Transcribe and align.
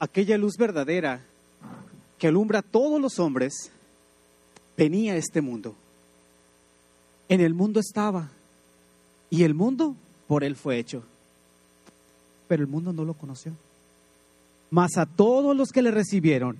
aquella 0.00 0.36
luz 0.36 0.56
verdadera 0.56 1.22
que 2.18 2.26
alumbra 2.26 2.58
a 2.58 2.62
todos 2.62 3.00
los 3.00 3.18
hombres, 3.18 3.70
venía 4.76 5.12
a 5.12 5.16
este 5.16 5.40
mundo. 5.40 5.74
En 7.28 7.40
el 7.40 7.54
mundo 7.54 7.78
estaba 7.78 8.30
y 9.30 9.44
el 9.44 9.54
mundo 9.54 9.94
por 10.26 10.42
él 10.42 10.56
fue 10.56 10.78
hecho. 10.78 11.04
Pero 12.48 12.62
el 12.62 12.68
mundo 12.68 12.92
no 12.92 13.04
lo 13.04 13.14
conoció. 13.14 13.52
Mas 14.70 14.96
a 14.96 15.06
todos 15.06 15.56
los 15.56 15.70
que 15.70 15.82
le 15.82 15.90
recibieron, 15.90 16.56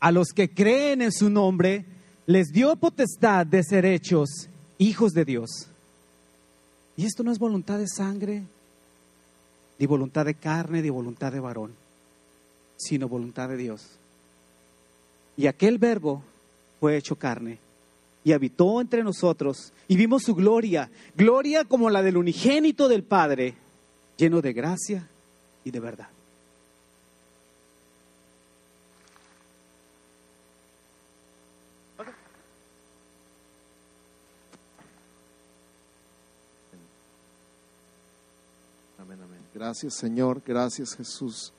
a 0.00 0.12
los 0.12 0.28
que 0.28 0.50
creen 0.50 1.02
en 1.02 1.12
su 1.12 1.30
nombre, 1.30 1.84
les 2.26 2.48
dio 2.48 2.76
potestad 2.76 3.46
de 3.46 3.62
ser 3.62 3.84
hechos 3.86 4.48
hijos 4.78 5.12
de 5.12 5.24
Dios. 5.24 5.68
Y 6.96 7.06
esto 7.06 7.22
no 7.22 7.32
es 7.32 7.38
voluntad 7.38 7.78
de 7.78 7.88
sangre, 7.88 8.42
ni 9.78 9.86
voluntad 9.86 10.26
de 10.26 10.34
carne, 10.34 10.82
ni 10.82 10.90
voluntad 10.90 11.32
de 11.32 11.40
varón, 11.40 11.72
sino 12.82 13.08
voluntad 13.08 13.48
de 13.48 13.56
Dios. 13.56 13.86
Y 15.36 15.46
aquel 15.46 15.78
verbo 15.78 16.22
fue 16.80 16.96
hecho 16.96 17.16
carne 17.16 17.58
y 18.24 18.32
habitó 18.32 18.80
entre 18.80 19.02
nosotros 19.02 19.72
y 19.88 19.96
vimos 19.96 20.22
su 20.22 20.34
gloria, 20.34 20.90
gloria 21.16 21.64
como 21.64 21.90
la 21.90 22.02
del 22.02 22.16
unigénito 22.16 22.88
del 22.88 23.02
Padre, 23.02 23.54
lleno 24.16 24.40
de 24.40 24.52
gracia 24.52 25.08
y 25.64 25.70
de 25.70 25.80
verdad. 25.80 26.08
Amén, 38.98 39.18
amén. 39.22 39.40
Gracias 39.54 39.94
Señor, 39.94 40.42
gracias 40.46 40.94
Jesús. 40.94 41.52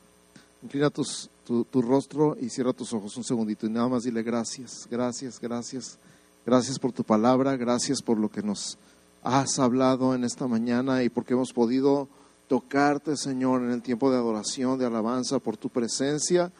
Inclina 0.63 0.89
tu, 0.89 1.81
rostro 1.81 2.37
y 2.39 2.49
cierra 2.49 2.71
tus 2.71 2.93
ojos 2.93 3.17
un 3.17 3.25
segundito 3.25 3.65
y 3.65 3.69
nada 3.69 3.89
más 3.89 4.03
dile 4.03 4.23
gracias, 4.23 4.87
gracias, 4.89 5.39
gracias. 5.41 5.99
Gracias 6.45 6.79
por 6.79 6.91
tu 6.91 7.03
palabra, 7.03 7.55
gracias 7.57 8.01
por 8.01 8.17
lo 8.17 8.29
que 8.29 8.41
nos 8.41 8.77
has 9.23 9.59
hablado 9.59 10.15
en 10.15 10.23
esta 10.23 10.47
mañana 10.47 11.03
y 11.03 11.09
porque 11.09 11.33
hemos 11.33 11.51
podido 11.53 12.07
tocarte, 12.47 13.17
Señor, 13.17 13.61
en 13.61 13.71
el 13.71 13.81
tiempo 13.81 14.09
de 14.09 14.17
adoración, 14.17 14.77
de 14.77 14.85
alabanza, 14.85 15.39
por 15.39 15.57
tu 15.57 15.69
presencia, 15.69 16.51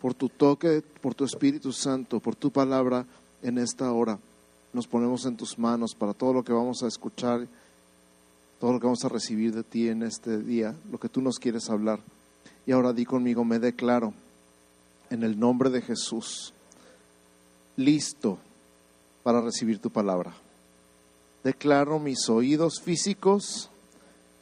por 0.00 0.14
tu 0.14 0.28
toque, 0.30 0.82
por 1.00 1.14
tu 1.14 1.24
Espíritu 1.24 1.72
Santo, 1.72 2.20
por 2.20 2.34
tu 2.34 2.50
palabra 2.50 3.06
en 3.42 3.58
esta 3.58 3.92
hora. 3.92 4.18
Nos 4.72 4.86
ponemos 4.86 5.26
en 5.26 5.36
tus 5.36 5.58
manos 5.58 5.94
para 5.94 6.14
todo 6.14 6.32
lo 6.32 6.42
que 6.42 6.52
vamos 6.52 6.82
a 6.82 6.88
escuchar, 6.88 7.46
todo 8.58 8.72
lo 8.72 8.80
que 8.80 8.86
vamos 8.86 9.04
a 9.04 9.08
recibir 9.08 9.54
de 9.54 9.62
ti 9.62 9.88
en 9.88 10.02
este 10.02 10.38
día, 10.38 10.74
lo 10.90 10.98
que 10.98 11.08
tú 11.08 11.20
nos 11.20 11.38
quieres 11.38 11.68
hablar. 11.68 12.00
Y 12.66 12.72
ahora 12.72 12.92
di 12.92 13.04
conmigo, 13.04 13.44
me 13.44 13.58
declaro 13.58 14.12
en 15.10 15.22
el 15.22 15.38
nombre 15.38 15.70
de 15.70 15.82
Jesús, 15.82 16.52
listo 17.76 18.38
para 19.22 19.40
recibir 19.40 19.78
tu 19.78 19.90
palabra. 19.90 20.32
Declaro 21.44 21.98
mis 21.98 22.28
oídos 22.28 22.80
físicos 22.80 23.68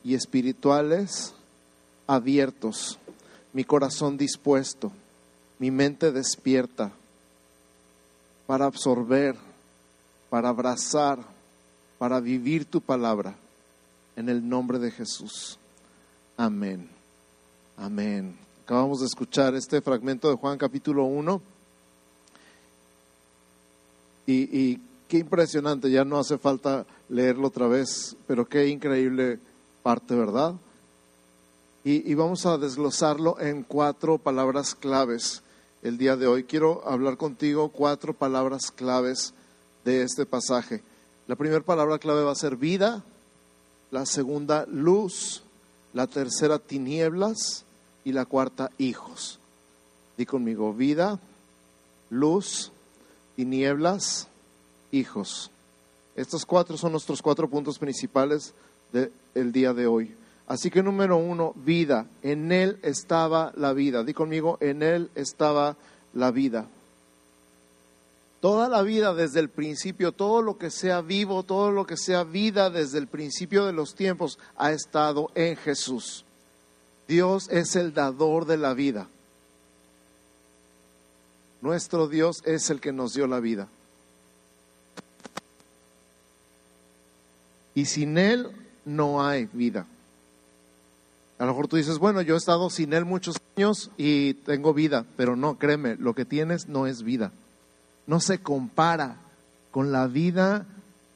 y 0.04 0.14
espirituales 0.14 1.34
abiertos, 2.06 2.98
mi 3.52 3.64
corazón 3.64 4.16
dispuesto, 4.16 4.92
mi 5.58 5.70
mente 5.70 6.12
despierta 6.12 6.92
para 8.46 8.66
absorber, 8.66 9.36
para 10.28 10.48
abrazar, 10.48 11.18
para 11.98 12.20
vivir 12.20 12.64
tu 12.64 12.80
palabra. 12.80 13.34
En 14.16 14.28
el 14.28 14.46
nombre 14.46 14.78
de 14.78 14.90
Jesús. 14.90 15.58
Amén. 16.36 16.99
Amén. 17.82 18.36
Acabamos 18.64 19.00
de 19.00 19.06
escuchar 19.06 19.54
este 19.54 19.80
fragmento 19.80 20.28
de 20.28 20.36
Juan 20.36 20.58
capítulo 20.58 21.04
1 21.04 21.40
y, 24.26 24.76
qué 25.08 25.16
impresionante, 25.16 25.90
ya 25.90 26.04
no 26.04 26.18
hace 26.18 26.36
falta 26.36 26.84
leerlo 27.08 27.48
otra 27.48 27.68
vez, 27.68 28.14
pero 28.26 28.46
qué 28.46 28.68
increíble 28.68 29.38
parte, 29.82 30.14
¿verdad? 30.14 30.56
Y, 31.82 32.12
vamos 32.12 32.44
a 32.44 32.58
desglosarlo 32.58 33.40
en 33.40 33.62
cuatro 33.62 34.18
palabras 34.18 34.74
claves 34.74 35.42
el 35.82 35.96
día 35.96 36.16
de 36.16 36.26
hoy. 36.26 36.44
Quiero 36.44 36.86
hablar 36.86 37.16
contigo 37.16 37.70
cuatro 37.70 38.12
palabras 38.12 38.70
claves 38.70 39.32
de 39.86 40.02
este 40.02 40.26
pasaje. 40.26 40.82
La 41.26 41.34
primera 41.34 41.62
palabra 41.62 41.98
clave 41.98 42.24
va 42.24 42.32
a 42.32 42.34
ser 42.34 42.56
vida, 42.56 43.02
la 43.90 44.04
segunda 44.04 44.66
luz, 44.66 45.42
la 45.94 46.06
tercera 46.06 46.58
tinieblas 46.58 47.64
y 48.04 48.12
la 48.12 48.24
cuarta 48.24 48.70
hijos. 48.78 49.38
Di 50.16 50.26
conmigo, 50.26 50.72
vida, 50.72 51.18
luz, 52.10 52.72
tinieblas, 53.36 54.28
hijos. 54.92 55.50
Estos 56.16 56.44
cuatro 56.44 56.76
son 56.76 56.92
nuestros 56.92 57.22
cuatro 57.22 57.48
puntos 57.48 57.78
principales 57.78 58.52
del 58.92 59.52
día 59.52 59.72
de 59.72 59.86
hoy. 59.86 60.14
Así 60.46 60.70
que 60.70 60.82
número 60.82 61.16
uno, 61.16 61.52
vida. 61.54 62.06
En 62.22 62.50
Él 62.50 62.78
estaba 62.82 63.52
la 63.56 63.72
vida. 63.72 64.02
Di 64.02 64.12
conmigo, 64.12 64.58
en 64.60 64.82
Él 64.82 65.10
estaba 65.14 65.76
la 66.12 66.30
vida. 66.32 66.66
Toda 68.40 68.68
la 68.68 68.82
vida 68.82 69.14
desde 69.14 69.38
el 69.38 69.50
principio, 69.50 70.12
todo 70.12 70.40
lo 70.40 70.56
que 70.56 70.70
sea 70.70 71.02
vivo, 71.02 71.42
todo 71.42 71.70
lo 71.70 71.86
que 71.86 71.96
sea 71.96 72.24
vida 72.24 72.70
desde 72.70 72.98
el 72.98 73.06
principio 73.06 73.66
de 73.66 73.72
los 73.72 73.94
tiempos 73.94 74.38
ha 74.56 74.72
estado 74.72 75.30
en 75.34 75.56
Jesús. 75.56 76.24
Dios 77.10 77.48
es 77.50 77.74
el 77.74 77.92
dador 77.92 78.46
de 78.46 78.56
la 78.56 78.72
vida. 78.72 79.08
Nuestro 81.60 82.06
Dios 82.06 82.36
es 82.44 82.70
el 82.70 82.80
que 82.80 82.92
nos 82.92 83.14
dio 83.14 83.26
la 83.26 83.40
vida. 83.40 83.66
Y 87.74 87.86
sin 87.86 88.16
Él 88.16 88.52
no 88.84 89.26
hay 89.26 89.46
vida. 89.52 89.86
A 91.40 91.46
lo 91.46 91.50
mejor 91.50 91.66
tú 91.66 91.76
dices, 91.76 91.98
bueno, 91.98 92.22
yo 92.22 92.36
he 92.36 92.38
estado 92.38 92.70
sin 92.70 92.92
Él 92.92 93.04
muchos 93.04 93.36
años 93.56 93.90
y 93.96 94.34
tengo 94.34 94.72
vida, 94.72 95.04
pero 95.16 95.34
no, 95.34 95.58
créeme, 95.58 95.96
lo 95.96 96.14
que 96.14 96.24
tienes 96.24 96.68
no 96.68 96.86
es 96.86 97.02
vida. 97.02 97.32
No 98.06 98.20
se 98.20 98.38
compara 98.38 99.16
con 99.72 99.90
la 99.90 100.06
vida 100.06 100.64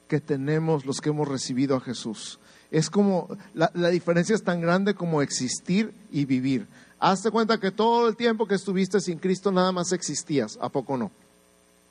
que 0.09 0.19
tenemos 0.19 0.85
los 0.85 0.99
que 0.99 1.11
hemos 1.11 1.29
recibido 1.29 1.77
a 1.77 1.79
Jesús. 1.79 2.37
Es 2.75 2.89
como, 2.89 3.29
la, 3.53 3.69
diferencia 3.89 4.35
es 4.35 4.43
tan 4.43 4.59
grande 4.59 4.95
como 4.95 5.21
existir 5.21 5.93
y 6.11 6.25
vivir. 6.25 6.67
Hazte 6.99 7.31
cuenta 7.31 7.57
que 7.57 7.71
todo 7.71 8.09
el 8.09 8.17
tiempo 8.17 8.45
que 8.45 8.55
estuviste 8.55 8.99
sin 8.99 9.17
Cristo 9.17 9.49
nada 9.49 9.71
más 9.71 9.93
existías, 9.93 10.59
¿a 10.59 10.67
poco 10.67 10.97
no? 10.97 11.09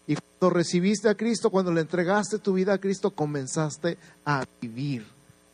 Y 0.06 0.14
cuando 0.14 0.54
recibiste 0.54 1.08
a 1.08 1.14
Cristo, 1.14 1.48
cuando 1.48 1.72
le 1.72 1.80
entregaste 1.80 2.38
tu 2.38 2.52
vida 2.52 2.74
a 2.74 2.78
Cristo, 2.78 3.12
comenzaste 3.12 3.96
a 4.26 4.44
vivir, 4.60 5.06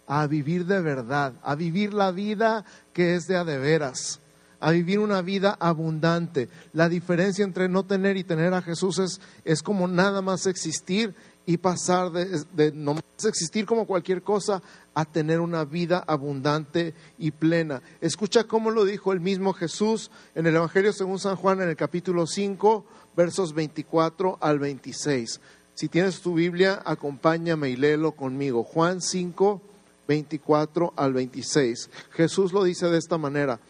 a 0.08 0.26
vivir 0.26 0.66
de 0.66 0.80
verdad, 0.80 1.34
a 1.44 1.54
vivir 1.54 1.94
la 1.94 2.10
vida 2.10 2.64
que 2.92 3.14
es 3.14 3.28
de 3.28 3.36
a 3.36 3.44
de 3.44 3.56
veras, 3.58 4.18
a 4.60 4.70
vivir 4.70 4.98
una 4.98 5.22
vida 5.22 5.56
abundante. 5.58 6.48
La 6.72 6.88
diferencia 6.88 7.44
entre 7.44 7.68
no 7.68 7.84
tener 7.84 8.16
y 8.16 8.24
tener 8.24 8.54
a 8.54 8.62
Jesús 8.62 8.98
es, 8.98 9.20
es 9.44 9.62
como 9.62 9.88
nada 9.88 10.22
más 10.22 10.46
existir 10.46 11.14
y 11.46 11.56
pasar 11.56 12.12
de, 12.12 12.44
de 12.52 12.70
no 12.72 12.94
más 12.94 13.02
existir 13.26 13.66
como 13.66 13.86
cualquier 13.86 14.22
cosa 14.22 14.62
a 14.94 15.04
tener 15.04 15.40
una 15.40 15.64
vida 15.64 16.04
abundante 16.06 16.94
y 17.18 17.30
plena. 17.30 17.82
Escucha 18.00 18.44
cómo 18.44 18.70
lo 18.70 18.84
dijo 18.84 19.12
el 19.12 19.20
mismo 19.20 19.52
Jesús 19.52 20.10
en 20.34 20.46
el 20.46 20.56
Evangelio 20.56 20.92
según 20.92 21.18
San 21.18 21.36
Juan 21.36 21.62
en 21.62 21.70
el 21.70 21.76
capítulo 21.76 22.26
5, 22.26 22.84
versos 23.16 23.54
24 23.54 24.38
al 24.40 24.58
26. 24.58 25.40
Si 25.74 25.88
tienes 25.88 26.20
tu 26.20 26.34
Biblia, 26.34 26.82
acompáñame 26.84 27.70
y 27.70 27.76
léelo 27.76 28.12
conmigo. 28.12 28.64
Juan 28.64 29.00
5, 29.00 29.62
24 30.06 30.92
al 30.96 31.12
26. 31.14 31.88
Jesús 32.12 32.52
lo 32.52 32.64
dice 32.64 32.88
de 32.88 32.98
esta 32.98 33.16
manera. 33.16 33.60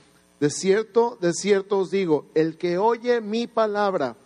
De 0.41 0.49
cierto, 0.51 1.19
de 1.21 1.35
cierto 1.35 1.79
os 1.79 1.91
digo, 1.91 2.25
el 2.35 2.57
que 2.57 2.79
oye 2.79 3.21
mi 3.21 3.47
palabra 3.47 4.17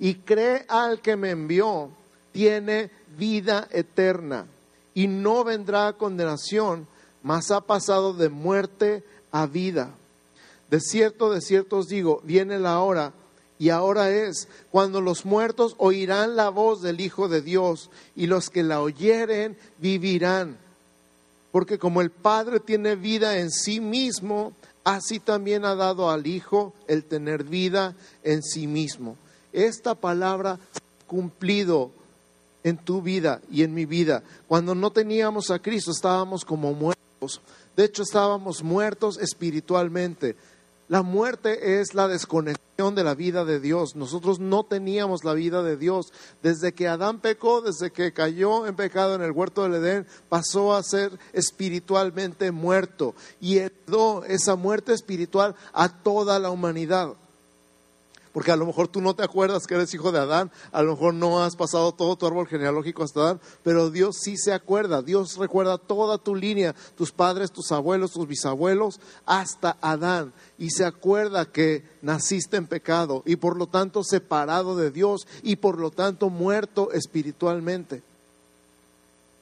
y 0.00 0.16
cree 0.16 0.66
al 0.68 1.00
que 1.00 1.16
me 1.16 1.30
envió, 1.30 1.90
tiene 2.32 2.90
vida 3.16 3.68
eterna 3.70 4.46
y 4.94 5.06
no 5.06 5.44
vendrá 5.44 5.86
a 5.86 5.92
condenación, 5.92 6.88
mas 7.22 7.52
ha 7.52 7.60
pasado 7.60 8.12
de 8.12 8.28
muerte 8.28 9.04
a 9.30 9.46
vida. 9.46 9.94
De 10.68 10.80
cierto, 10.80 11.30
de 11.30 11.40
cierto 11.40 11.78
os 11.78 11.88
digo, 11.88 12.20
viene 12.24 12.58
la 12.58 12.80
hora 12.80 13.12
y 13.58 13.68
ahora 13.68 14.10
es 14.10 14.48
cuando 14.72 15.00
los 15.00 15.24
muertos 15.24 15.76
oirán 15.78 16.34
la 16.34 16.48
voz 16.48 16.82
del 16.82 17.00
Hijo 17.00 17.28
de 17.28 17.40
Dios 17.40 17.90
y 18.16 18.26
los 18.26 18.50
que 18.50 18.64
la 18.64 18.80
oyeren 18.80 19.56
vivirán. 19.78 20.58
Porque 21.52 21.78
como 21.78 22.00
el 22.00 22.10
Padre 22.10 22.58
tiene 22.58 22.96
vida 22.96 23.38
en 23.38 23.52
sí 23.52 23.78
mismo, 23.78 24.54
así 24.84 25.20
también 25.20 25.64
ha 25.64 25.74
dado 25.74 26.10
al 26.10 26.26
Hijo 26.26 26.74
el 26.88 27.04
tener 27.04 27.44
vida 27.44 27.94
en 28.22 28.42
sí 28.42 28.66
mismo. 28.66 29.16
Esta 29.52 29.94
palabra 29.94 30.58
cumplido 31.06 31.90
en 32.64 32.78
tu 32.78 33.02
vida 33.02 33.40
y 33.50 33.62
en 33.62 33.74
mi 33.74 33.86
vida. 33.86 34.22
Cuando 34.48 34.74
no 34.74 34.90
teníamos 34.90 35.50
a 35.50 35.58
Cristo 35.58 35.90
estábamos 35.90 36.44
como 36.44 36.72
muertos. 36.72 37.40
De 37.76 37.84
hecho 37.84 38.02
estábamos 38.02 38.62
muertos 38.62 39.18
espiritualmente 39.18 40.36
La 40.92 41.00
muerte 41.00 41.80
es 41.80 41.94
la 41.94 42.06
desconexión 42.06 42.94
de 42.94 43.02
la 43.02 43.14
vida 43.14 43.46
de 43.46 43.60
Dios. 43.60 43.96
Nosotros 43.96 44.40
no 44.40 44.64
teníamos 44.64 45.24
la 45.24 45.32
vida 45.32 45.62
de 45.62 45.78
Dios. 45.78 46.12
Desde 46.42 46.74
que 46.74 46.86
Adán 46.86 47.20
pecó, 47.20 47.62
desde 47.62 47.90
que 47.90 48.12
cayó 48.12 48.66
en 48.66 48.76
pecado 48.76 49.14
en 49.14 49.22
el 49.22 49.30
huerto 49.30 49.62
del 49.62 49.82
Edén, 49.82 50.06
pasó 50.28 50.74
a 50.74 50.82
ser 50.82 51.18
espiritualmente 51.32 52.50
muerto 52.50 53.14
y 53.40 53.56
heredó 53.56 54.22
esa 54.24 54.54
muerte 54.54 54.92
espiritual 54.92 55.54
a 55.72 55.88
toda 55.88 56.38
la 56.38 56.50
humanidad 56.50 57.14
porque 58.32 58.50
a 58.50 58.56
lo 58.56 58.66
mejor 58.66 58.88
tú 58.88 59.00
no 59.00 59.14
te 59.14 59.22
acuerdas 59.22 59.66
que 59.66 59.74
eres 59.74 59.92
hijo 59.94 60.12
de 60.12 60.18
Adán, 60.18 60.50
a 60.72 60.82
lo 60.82 60.92
mejor 60.92 61.14
no 61.14 61.42
has 61.42 61.56
pasado 61.56 61.92
todo 61.92 62.16
tu 62.16 62.26
árbol 62.26 62.46
genealógico 62.46 63.02
hasta 63.02 63.20
Adán, 63.20 63.40
pero 63.62 63.90
Dios 63.90 64.16
sí 64.22 64.36
se 64.36 64.52
acuerda, 64.52 65.02
Dios 65.02 65.36
recuerda 65.36 65.78
toda 65.78 66.18
tu 66.18 66.34
línea, 66.34 66.74
tus 66.96 67.12
padres, 67.12 67.52
tus 67.52 67.72
abuelos, 67.72 68.12
tus 68.12 68.26
bisabuelos, 68.26 69.00
hasta 69.26 69.76
Adán, 69.80 70.32
y 70.58 70.70
se 70.70 70.84
acuerda 70.84 71.44
que 71.46 71.84
naciste 72.00 72.56
en 72.56 72.66
pecado 72.66 73.22
y 73.26 73.36
por 73.36 73.56
lo 73.56 73.66
tanto 73.66 74.02
separado 74.02 74.76
de 74.76 74.90
Dios 74.90 75.26
y 75.42 75.56
por 75.56 75.78
lo 75.78 75.90
tanto 75.90 76.30
muerto 76.30 76.90
espiritualmente. 76.92 78.02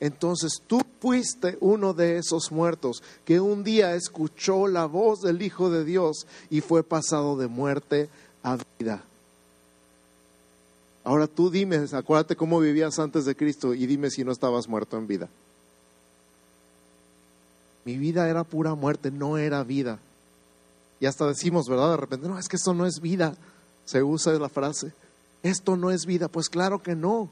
Entonces 0.00 0.62
tú 0.66 0.80
fuiste 0.98 1.58
uno 1.60 1.92
de 1.92 2.16
esos 2.16 2.50
muertos 2.50 3.02
que 3.26 3.38
un 3.38 3.62
día 3.62 3.94
escuchó 3.94 4.66
la 4.66 4.86
voz 4.86 5.20
del 5.20 5.42
Hijo 5.42 5.70
de 5.70 5.84
Dios 5.84 6.26
y 6.48 6.62
fue 6.62 6.82
pasado 6.82 7.36
de 7.36 7.48
muerte 7.48 8.08
a 8.42 8.58
vida. 8.78 9.02
Ahora 11.04 11.26
tú 11.26 11.50
dime, 11.50 11.84
acuérdate 11.92 12.36
cómo 12.36 12.60
vivías 12.60 12.98
antes 12.98 13.24
de 13.24 13.34
Cristo 13.34 13.74
y 13.74 13.86
dime 13.86 14.10
si 14.10 14.24
no 14.24 14.32
estabas 14.32 14.68
muerto 14.68 14.98
en 14.98 15.06
vida. 15.06 15.28
Mi 17.84 17.96
vida 17.96 18.28
era 18.28 18.44
pura 18.44 18.74
muerte, 18.74 19.10
no 19.10 19.38
era 19.38 19.64
vida. 19.64 19.98
Y 21.00 21.06
hasta 21.06 21.26
decimos, 21.26 21.68
¿verdad? 21.68 21.92
De 21.92 21.96
repente, 21.96 22.28
no, 22.28 22.38
es 22.38 22.48
que 22.48 22.56
esto 22.56 22.74
no 22.74 22.86
es 22.86 23.00
vida. 23.00 23.34
Se 23.86 24.02
usa 24.02 24.32
la 24.34 24.50
frase, 24.50 24.92
esto 25.42 25.76
no 25.76 25.90
es 25.90 26.04
vida. 26.04 26.28
Pues 26.28 26.48
claro 26.48 26.82
que 26.82 26.94
no. 26.94 27.30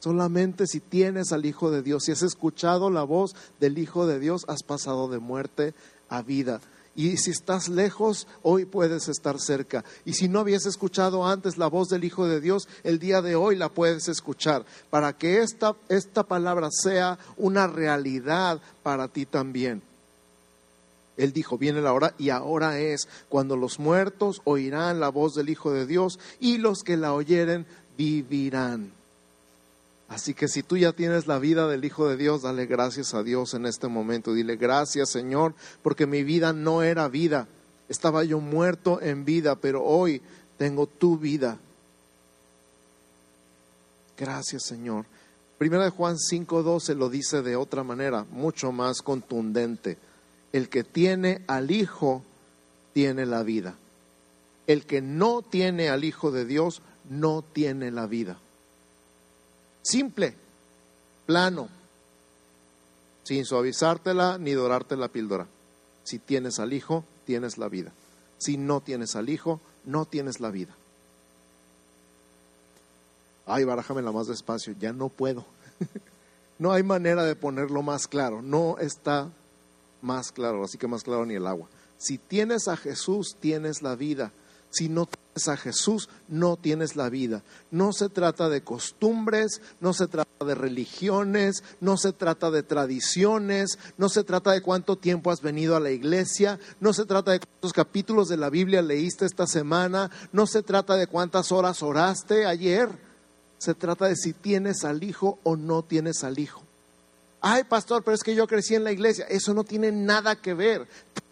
Solamente 0.00 0.66
si 0.66 0.80
tienes 0.80 1.30
al 1.30 1.44
Hijo 1.44 1.70
de 1.70 1.82
Dios, 1.82 2.04
si 2.04 2.12
has 2.12 2.22
escuchado 2.22 2.88
la 2.88 3.02
voz 3.02 3.36
del 3.60 3.78
Hijo 3.78 4.06
de 4.06 4.18
Dios, 4.18 4.46
has 4.48 4.62
pasado 4.62 5.08
de 5.08 5.18
muerte 5.18 5.74
a 6.08 6.22
vida. 6.22 6.62
Y 6.96 7.16
si 7.18 7.30
estás 7.30 7.68
lejos, 7.68 8.26
hoy 8.42 8.64
puedes 8.64 9.08
estar 9.08 9.38
cerca. 9.38 9.84
Y 10.04 10.14
si 10.14 10.28
no 10.28 10.40
habías 10.40 10.66
escuchado 10.66 11.26
antes 11.26 11.56
la 11.56 11.68
voz 11.68 11.88
del 11.88 12.04
Hijo 12.04 12.26
de 12.26 12.40
Dios, 12.40 12.68
el 12.82 12.98
día 12.98 13.22
de 13.22 13.36
hoy 13.36 13.56
la 13.56 13.68
puedes 13.68 14.08
escuchar 14.08 14.64
para 14.90 15.12
que 15.12 15.40
esta, 15.40 15.76
esta 15.88 16.24
palabra 16.24 16.68
sea 16.70 17.18
una 17.36 17.66
realidad 17.68 18.60
para 18.82 19.08
ti 19.08 19.24
también. 19.24 19.82
Él 21.16 21.32
dijo, 21.32 21.58
viene 21.58 21.80
la 21.80 21.92
hora 21.92 22.14
y 22.18 22.30
ahora 22.30 22.78
es 22.80 23.06
cuando 23.28 23.56
los 23.56 23.78
muertos 23.78 24.40
oirán 24.44 25.00
la 25.00 25.10
voz 25.10 25.34
del 25.34 25.50
Hijo 25.50 25.70
de 25.72 25.86
Dios 25.86 26.18
y 26.40 26.58
los 26.58 26.82
que 26.82 26.96
la 26.96 27.12
oyeren 27.12 27.66
vivirán. 27.96 28.99
Así 30.10 30.34
que 30.34 30.48
si 30.48 30.64
tú 30.64 30.76
ya 30.76 30.92
tienes 30.92 31.28
la 31.28 31.38
vida 31.38 31.68
del 31.68 31.84
Hijo 31.84 32.08
de 32.08 32.16
Dios, 32.16 32.42
dale 32.42 32.66
gracias 32.66 33.14
a 33.14 33.22
Dios 33.22 33.54
en 33.54 33.64
este 33.64 33.86
momento. 33.86 34.34
Dile 34.34 34.56
gracias 34.56 35.08
Señor, 35.08 35.54
porque 35.82 36.04
mi 36.06 36.24
vida 36.24 36.52
no 36.52 36.82
era 36.82 37.06
vida. 37.06 37.46
Estaba 37.88 38.24
yo 38.24 38.40
muerto 38.40 39.00
en 39.00 39.24
vida, 39.24 39.54
pero 39.54 39.84
hoy 39.84 40.20
tengo 40.58 40.88
tu 40.88 41.16
vida. 41.16 41.58
Gracias 44.18 44.64
Señor. 44.64 45.06
Primera 45.58 45.84
de 45.84 45.90
Juan 45.90 46.16
5:12 46.18 46.96
lo 46.96 47.08
dice 47.08 47.42
de 47.42 47.54
otra 47.54 47.84
manera, 47.84 48.26
mucho 48.30 48.72
más 48.72 49.02
contundente. 49.02 49.96
El 50.52 50.68
que 50.68 50.82
tiene 50.82 51.42
al 51.46 51.70
Hijo 51.70 52.24
tiene 52.92 53.26
la 53.26 53.44
vida. 53.44 53.76
El 54.66 54.86
que 54.86 55.02
no 55.02 55.42
tiene 55.42 55.88
al 55.88 56.02
Hijo 56.02 56.32
de 56.32 56.46
Dios 56.46 56.82
no 57.08 57.44
tiene 57.52 57.92
la 57.92 58.08
vida. 58.08 58.40
Simple, 59.82 60.34
plano, 61.26 61.68
sin 63.24 63.44
suavizártela 63.44 64.38
ni 64.38 64.52
dorarte 64.52 64.96
la 64.96 65.08
píldora. 65.08 65.46
Si 66.04 66.18
tienes 66.18 66.58
al 66.58 66.72
Hijo, 66.72 67.04
tienes 67.24 67.58
la 67.58 67.68
vida. 67.68 67.92
Si 68.38 68.56
no 68.56 68.80
tienes 68.80 69.16
al 69.16 69.28
Hijo, 69.28 69.60
no 69.84 70.04
tienes 70.04 70.40
la 70.40 70.50
vida. 70.50 70.74
Ay, 73.46 73.64
barájamela 73.64 74.12
más 74.12 74.26
despacio, 74.26 74.74
ya 74.78 74.92
no 74.92 75.08
puedo. 75.08 75.44
no 76.58 76.72
hay 76.72 76.82
manera 76.82 77.24
de 77.24 77.36
ponerlo 77.36 77.82
más 77.82 78.06
claro, 78.06 78.42
no 78.42 78.78
está 78.78 79.30
más 80.02 80.32
claro, 80.32 80.64
así 80.64 80.78
que 80.78 80.86
más 80.86 81.02
claro 81.02 81.26
ni 81.26 81.34
el 81.34 81.46
agua. 81.46 81.68
Si 81.98 82.16
tienes 82.18 82.68
a 82.68 82.76
Jesús, 82.76 83.36
tienes 83.40 83.82
la 83.82 83.94
vida. 83.94 84.32
Si 84.70 84.88
no 84.88 85.06
tienes 85.06 85.48
a 85.48 85.56
Jesús, 85.56 86.08
no 86.28 86.56
tienes 86.56 86.94
la 86.94 87.08
vida. 87.08 87.42
No 87.70 87.92
se 87.92 88.08
trata 88.08 88.48
de 88.48 88.62
costumbres, 88.62 89.60
no 89.80 89.92
se 89.92 90.06
trata 90.06 90.44
de 90.44 90.54
religiones, 90.54 91.64
no 91.80 91.96
se 91.96 92.12
trata 92.12 92.50
de 92.50 92.62
tradiciones, 92.62 93.78
no 93.98 94.08
se 94.08 94.22
trata 94.22 94.52
de 94.52 94.62
cuánto 94.62 94.96
tiempo 94.96 95.30
has 95.30 95.42
venido 95.42 95.74
a 95.74 95.80
la 95.80 95.90
iglesia, 95.90 96.60
no 96.78 96.92
se 96.92 97.04
trata 97.04 97.32
de 97.32 97.40
cuántos 97.40 97.72
capítulos 97.72 98.28
de 98.28 98.36
la 98.36 98.48
Biblia 98.48 98.80
leíste 98.80 99.26
esta 99.26 99.46
semana, 99.46 100.10
no 100.32 100.46
se 100.46 100.62
trata 100.62 100.96
de 100.96 101.08
cuántas 101.08 101.50
horas 101.50 101.82
oraste 101.82 102.46
ayer. 102.46 102.88
Se 103.58 103.74
trata 103.74 104.06
de 104.06 104.16
si 104.16 104.32
tienes 104.32 104.84
al 104.84 105.02
Hijo 105.02 105.38
o 105.42 105.56
no 105.56 105.82
tienes 105.82 106.24
al 106.24 106.38
Hijo. 106.38 106.62
Ay, 107.40 107.64
pastor, 107.64 108.02
pero 108.04 108.14
es 108.14 108.22
que 108.22 108.34
yo 108.34 108.46
crecí 108.46 108.74
en 108.74 108.84
la 108.84 108.92
iglesia. 108.92 109.26
Eso 109.28 109.52
no 109.52 109.64
tiene 109.64 109.90
nada 109.92 110.36
que 110.36 110.54
ver. 110.54 110.86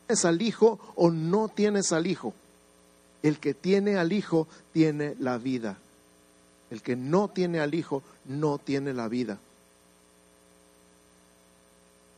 ¿Tienes 0.07 0.25
al 0.25 0.43
Hijo 0.43 0.79
o 0.95 1.11
no 1.11 1.49
tienes 1.49 1.93
al 1.93 2.07
Hijo? 2.07 2.35
El 3.23 3.39
que 3.39 3.55
tiene 3.55 3.97
al 3.97 4.13
Hijo 4.13 4.47
tiene 4.73 5.17
la 5.19 5.39
vida. 5.39 5.79
El 6.71 6.83
que 6.83 6.97
no 6.97 7.29
tiene 7.29 7.61
al 7.61 7.75
Hijo 7.75 8.03
no 8.25 8.59
tiene 8.59 8.93
la 8.93 9.09
vida. 9.09 9.39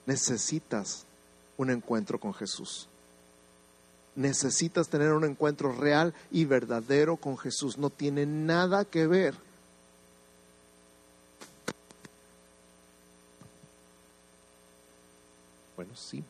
Necesitas 0.06 1.04
un 1.56 1.70
encuentro 1.70 2.18
con 2.18 2.34
Jesús. 2.34 2.88
Necesitas 4.16 4.88
tener 4.88 5.12
un 5.12 5.24
encuentro 5.24 5.72
real 5.72 6.12
y 6.30 6.44
verdadero 6.44 7.16
con 7.16 7.38
Jesús. 7.38 7.78
No 7.78 7.90
tiene 7.90 8.26
nada 8.26 8.84
que 8.84 9.06
ver. 9.06 9.34
Bueno, 15.76 15.94
sí. 15.96 16.22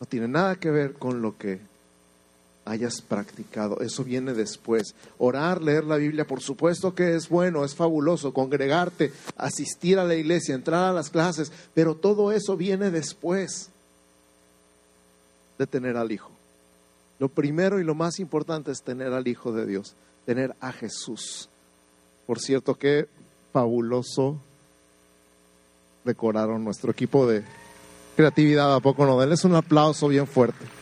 No 0.00 0.06
tiene 0.06 0.26
nada 0.26 0.56
que 0.56 0.70
ver 0.70 0.94
con 0.94 1.22
lo 1.22 1.36
que 1.38 1.60
hayas 2.64 3.00
practicado. 3.02 3.80
Eso 3.80 4.04
viene 4.04 4.32
después. 4.34 4.94
Orar, 5.18 5.62
leer 5.62 5.84
la 5.84 5.96
Biblia, 5.96 6.26
por 6.26 6.40
supuesto 6.40 6.94
que 6.94 7.14
es 7.14 7.28
bueno, 7.28 7.64
es 7.64 7.74
fabuloso, 7.74 8.32
congregarte, 8.32 9.12
asistir 9.36 9.98
a 9.98 10.04
la 10.04 10.14
iglesia, 10.14 10.54
entrar 10.54 10.84
a 10.84 10.92
las 10.92 11.10
clases, 11.10 11.52
pero 11.74 11.94
todo 11.94 12.32
eso 12.32 12.56
viene 12.56 12.90
después 12.90 13.70
de 15.58 15.66
tener 15.66 15.96
al 15.96 16.12
Hijo. 16.12 16.30
Lo 17.18 17.28
primero 17.28 17.78
y 17.78 17.84
lo 17.84 17.94
más 17.94 18.18
importante 18.18 18.72
es 18.72 18.82
tener 18.82 19.12
al 19.12 19.28
Hijo 19.28 19.52
de 19.52 19.66
Dios, 19.66 19.94
tener 20.26 20.54
a 20.60 20.72
Jesús. 20.72 21.48
Por 22.26 22.40
cierto, 22.40 22.74
qué 22.74 23.08
fabuloso 23.52 24.38
decoraron 26.04 26.64
nuestro 26.64 26.90
equipo 26.90 27.26
de 27.26 27.44
creatividad, 28.16 28.74
¿a 28.74 28.80
poco 28.80 29.06
no? 29.06 29.20
Denles 29.20 29.44
un 29.44 29.54
aplauso 29.54 30.08
bien 30.08 30.26
fuerte. 30.26 30.81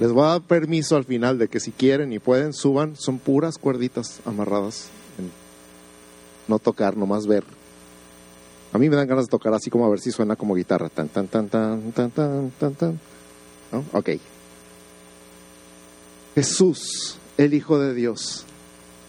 Les 0.00 0.10
voy 0.10 0.24
a 0.24 0.28
dar 0.28 0.40
permiso 0.40 0.96
al 0.96 1.04
final 1.04 1.38
de 1.38 1.48
que 1.48 1.60
si 1.60 1.72
quieren 1.72 2.10
y 2.14 2.18
pueden, 2.18 2.54
suban. 2.54 2.96
Son 2.96 3.18
puras 3.18 3.58
cuerditas 3.58 4.20
amarradas. 4.24 4.88
no 6.48 6.58
tocar, 6.58 6.96
nomás 6.96 7.26
ver. 7.26 7.44
A 8.72 8.78
mí 8.78 8.88
me 8.88 8.96
dan 8.96 9.06
ganas 9.06 9.26
de 9.26 9.30
tocar 9.30 9.52
así 9.52 9.68
como 9.68 9.84
a 9.84 9.90
ver 9.90 10.00
si 10.00 10.10
suena 10.10 10.36
como 10.36 10.54
guitarra. 10.54 10.88
Tan, 10.88 11.08
tan, 11.08 11.28
tan, 11.28 11.50
tan, 11.50 11.92
tan, 11.92 12.10
tan, 12.10 12.50
tan, 12.58 12.74
tan. 12.74 13.00
¿No? 13.72 13.84
Ok. 13.92 14.10
Jesús, 16.34 17.18
el 17.36 17.52
Hijo 17.52 17.78
de 17.78 17.92
Dios, 17.92 18.46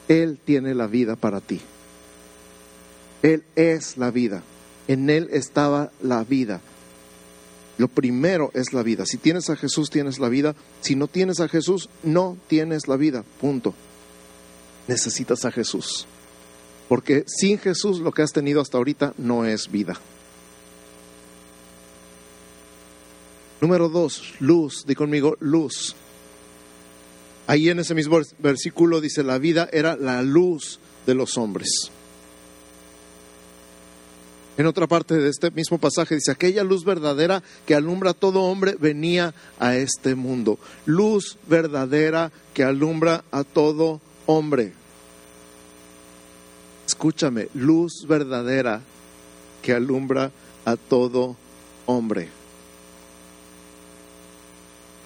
Él 0.09 0.39
tiene 0.43 0.75
la 0.75 0.87
vida 0.87 1.15
para 1.15 1.39
ti. 1.39 1.61
Él 3.21 3.43
es 3.55 3.97
la 3.97 4.11
vida. 4.11 4.43
En 4.89 5.09
Él 5.09 5.29
estaba 5.31 5.91
la 6.01 6.25
vida. 6.25 6.59
Lo 7.81 7.87
primero 7.87 8.51
es 8.53 8.73
la 8.73 8.83
vida. 8.83 9.07
Si 9.07 9.17
tienes 9.17 9.49
a 9.49 9.55
Jesús, 9.55 9.89
tienes 9.89 10.19
la 10.19 10.29
vida. 10.29 10.53
Si 10.81 10.95
no 10.95 11.07
tienes 11.07 11.39
a 11.39 11.47
Jesús, 11.47 11.89
no 12.03 12.37
tienes 12.47 12.87
la 12.87 12.95
vida. 12.95 13.23
Punto. 13.39 13.73
Necesitas 14.87 15.45
a 15.45 15.51
Jesús. 15.51 16.05
Porque 16.87 17.23
sin 17.25 17.57
Jesús 17.57 17.97
lo 17.97 18.11
que 18.11 18.21
has 18.21 18.33
tenido 18.33 18.61
hasta 18.61 18.77
ahorita 18.77 19.15
no 19.17 19.45
es 19.45 19.71
vida. 19.71 19.99
Número 23.61 23.89
dos, 23.89 24.35
luz. 24.39 24.85
Di 24.85 24.93
conmigo, 24.93 25.35
luz. 25.39 25.95
Ahí 27.47 27.67
en 27.69 27.79
ese 27.79 27.95
mismo 27.95 28.19
versículo 28.37 29.01
dice, 29.01 29.23
la 29.23 29.39
vida 29.39 29.67
era 29.73 29.95
la 29.95 30.21
luz 30.21 30.79
de 31.07 31.15
los 31.15 31.35
hombres. 31.35 31.89
En 34.61 34.67
otra 34.67 34.85
parte 34.85 35.17
de 35.17 35.27
este 35.27 35.49
mismo 35.49 35.79
pasaje 35.79 36.13
dice, 36.13 36.29
aquella 36.29 36.63
luz 36.63 36.85
verdadera 36.85 37.41
que 37.65 37.73
alumbra 37.73 38.11
a 38.11 38.13
todo 38.13 38.43
hombre 38.43 38.75
venía 38.79 39.33
a 39.57 39.75
este 39.75 40.13
mundo. 40.13 40.59
Luz 40.85 41.39
verdadera 41.47 42.31
que 42.53 42.63
alumbra 42.63 43.23
a 43.31 43.43
todo 43.43 44.01
hombre. 44.27 44.73
Escúchame, 46.85 47.47
luz 47.55 48.05
verdadera 48.07 48.83
que 49.63 49.73
alumbra 49.73 50.31
a 50.63 50.75
todo 50.75 51.35
hombre. 51.87 52.29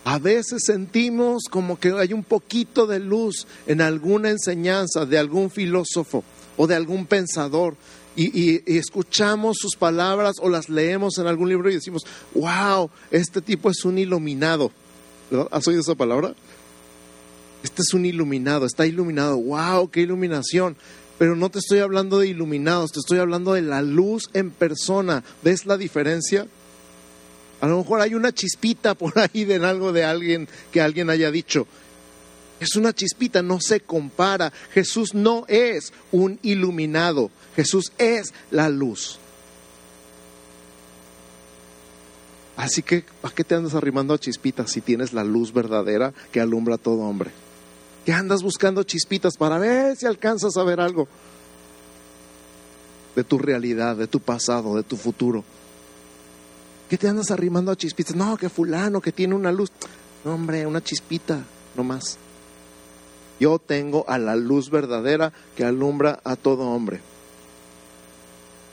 A 0.04 0.20
veces 0.20 0.64
sentimos 0.66 1.44
como 1.50 1.80
que 1.80 1.94
hay 1.94 2.12
un 2.12 2.26
poquito 2.26 2.88
de 2.88 3.00
luz 3.00 3.48
en 3.68 3.80
alguna 3.80 4.32
enseñanza 4.32 5.06
de 5.06 5.18
algún 5.18 5.50
filósofo 5.50 6.26
o 6.58 6.68
de 6.68 6.76
algún 6.76 7.06
pensador 7.06 7.78
y, 8.16 8.78
escuchamos 8.78 9.58
sus 9.60 9.76
palabras 9.76 10.36
o 10.42 10.50
las 10.50 10.70
leemos 10.70 11.18
en 11.18 11.28
algún 11.28 11.50
libro 11.50 11.70
y 11.70 11.76
decimos, 11.76 12.04
wow, 12.34 12.90
este 13.12 13.42
tipo 13.42 13.70
es 13.70 13.84
un 13.86 13.98
iluminado. 13.98 14.72
¿Has 15.52 15.68
oído 15.68 15.82
esa 15.82 15.96
palabra? 15.96 16.34
Este 17.64 17.82
es 17.82 17.94
un 17.94 18.06
iluminado, 18.06 18.66
está 18.66 18.86
iluminado, 18.86 19.38
wow, 19.38 19.90
qué 19.90 20.02
iluminación. 20.02 20.78
Pero 21.18 21.36
no 21.36 21.50
te 21.50 21.60
estoy 21.60 21.80
hablando 21.80 22.20
de 22.20 22.28
iluminados, 22.28 22.92
te 22.92 23.00
estoy 23.00 23.20
hablando 23.20 23.54
de 23.54 23.62
la 23.62 23.82
luz 23.82 24.30
en 24.34 24.52
persona. 24.52 25.24
¿Ves 25.44 25.66
la 25.66 25.78
diferencia? 25.78 26.48
A 27.62 27.68
lo 27.68 27.78
mejor 27.78 28.02
hay 28.02 28.14
una 28.14 28.34
chispita 28.34 28.96
por 28.96 29.14
ahí 29.18 29.46
de 29.46 29.56
algo 29.66 29.94
de 29.94 30.04
alguien 30.04 30.48
que 30.72 30.82
alguien 30.82 31.10
haya 31.10 31.32
dicho. 31.32 31.68
Es 32.60 32.76
una 32.76 32.94
chispita, 32.94 33.42
no 33.42 33.60
se 33.60 33.82
compara. 33.82 34.52
Jesús 34.74 35.14
no 35.14 35.46
es 35.48 35.92
un 36.12 36.40
iluminado, 36.42 37.32
Jesús 37.56 37.92
es 37.98 38.34
la 38.52 38.70
luz. 38.70 39.20
Así 42.58 42.82
que, 42.82 43.04
¿a 43.22 43.30
qué 43.32 43.44
te 43.44 43.56
andas 43.56 43.76
arrimando 43.76 44.14
a 44.14 44.18
chispitas 44.18 44.72
si 44.72 44.80
tienes 44.80 45.12
la 45.12 45.26
luz 45.26 45.54
verdadera 45.54 46.14
que 46.32 46.40
alumbra 46.40 46.76
a 46.76 46.78
todo 46.78 47.02
hombre? 47.02 47.32
¿Qué 48.06 48.14
andas 48.14 48.44
buscando 48.44 48.84
chispitas 48.84 49.36
para 49.36 49.58
ver 49.58 49.98
si 49.98 50.06
alcanzas 50.06 50.56
a 50.56 50.64
ver 50.64 50.80
algo 50.80 51.08
de 53.16 53.24
tu 53.24 53.38
realidad, 53.38 53.98
de 53.98 54.08
tu 54.08 54.22
pasado, 54.22 54.76
de 54.78 54.84
tu 54.84 54.96
futuro? 54.96 55.44
¿Qué 56.90 56.98
te 56.98 57.10
andas 57.10 57.32
arrimando 57.32 57.72
a 57.72 57.76
chispitas? 57.76 58.16
No, 58.16 58.38
que 58.38 58.48
fulano, 58.48 59.02
que 59.02 59.12
tiene 59.12 59.36
una 59.36 59.52
luz. 59.52 59.72
No, 60.24 60.36
hombre, 60.36 60.66
una 60.66 60.82
chispita, 60.82 61.44
no 61.76 61.84
más. 61.84 62.18
Yo 63.40 63.60
tengo 63.60 64.06
a 64.08 64.18
la 64.18 64.36
luz 64.36 64.70
verdadera 64.70 65.34
que 65.56 65.66
alumbra 65.66 66.20
a 66.24 66.36
todo 66.36 66.70
hombre. 66.70 67.02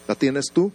¿La 0.09 0.15
tienes 0.15 0.47
tú? 0.53 0.73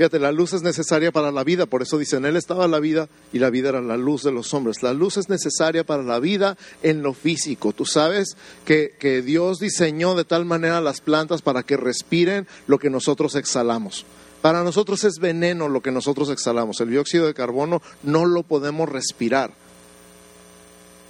Fíjate, 0.00 0.18
la 0.18 0.32
luz 0.32 0.54
es 0.54 0.62
necesaria 0.62 1.12
para 1.12 1.30
la 1.30 1.44
vida, 1.44 1.66
por 1.66 1.82
eso 1.82 1.98
dicen, 1.98 2.24
Él 2.24 2.36
estaba 2.36 2.66
la 2.66 2.80
vida 2.80 3.10
y 3.34 3.38
la 3.38 3.50
vida 3.50 3.68
era 3.68 3.82
la 3.82 3.98
luz 3.98 4.22
de 4.22 4.32
los 4.32 4.54
hombres. 4.54 4.82
La 4.82 4.94
luz 4.94 5.18
es 5.18 5.28
necesaria 5.28 5.84
para 5.84 6.02
la 6.02 6.18
vida 6.18 6.56
en 6.82 7.02
lo 7.02 7.12
físico. 7.12 7.74
Tú 7.74 7.84
sabes 7.84 8.38
que, 8.64 8.94
que 8.98 9.20
Dios 9.20 9.58
diseñó 9.58 10.14
de 10.14 10.24
tal 10.24 10.46
manera 10.46 10.80
las 10.80 11.02
plantas 11.02 11.42
para 11.42 11.64
que 11.64 11.76
respiren 11.76 12.46
lo 12.66 12.78
que 12.78 12.88
nosotros 12.88 13.34
exhalamos. 13.34 14.06
Para 14.40 14.64
nosotros 14.64 15.04
es 15.04 15.18
veneno 15.18 15.68
lo 15.68 15.82
que 15.82 15.90
nosotros 15.90 16.30
exhalamos. 16.30 16.80
El 16.80 16.88
dióxido 16.88 17.26
de 17.26 17.34
carbono 17.34 17.82
no 18.02 18.24
lo 18.24 18.42
podemos 18.42 18.88
respirar. 18.88 19.52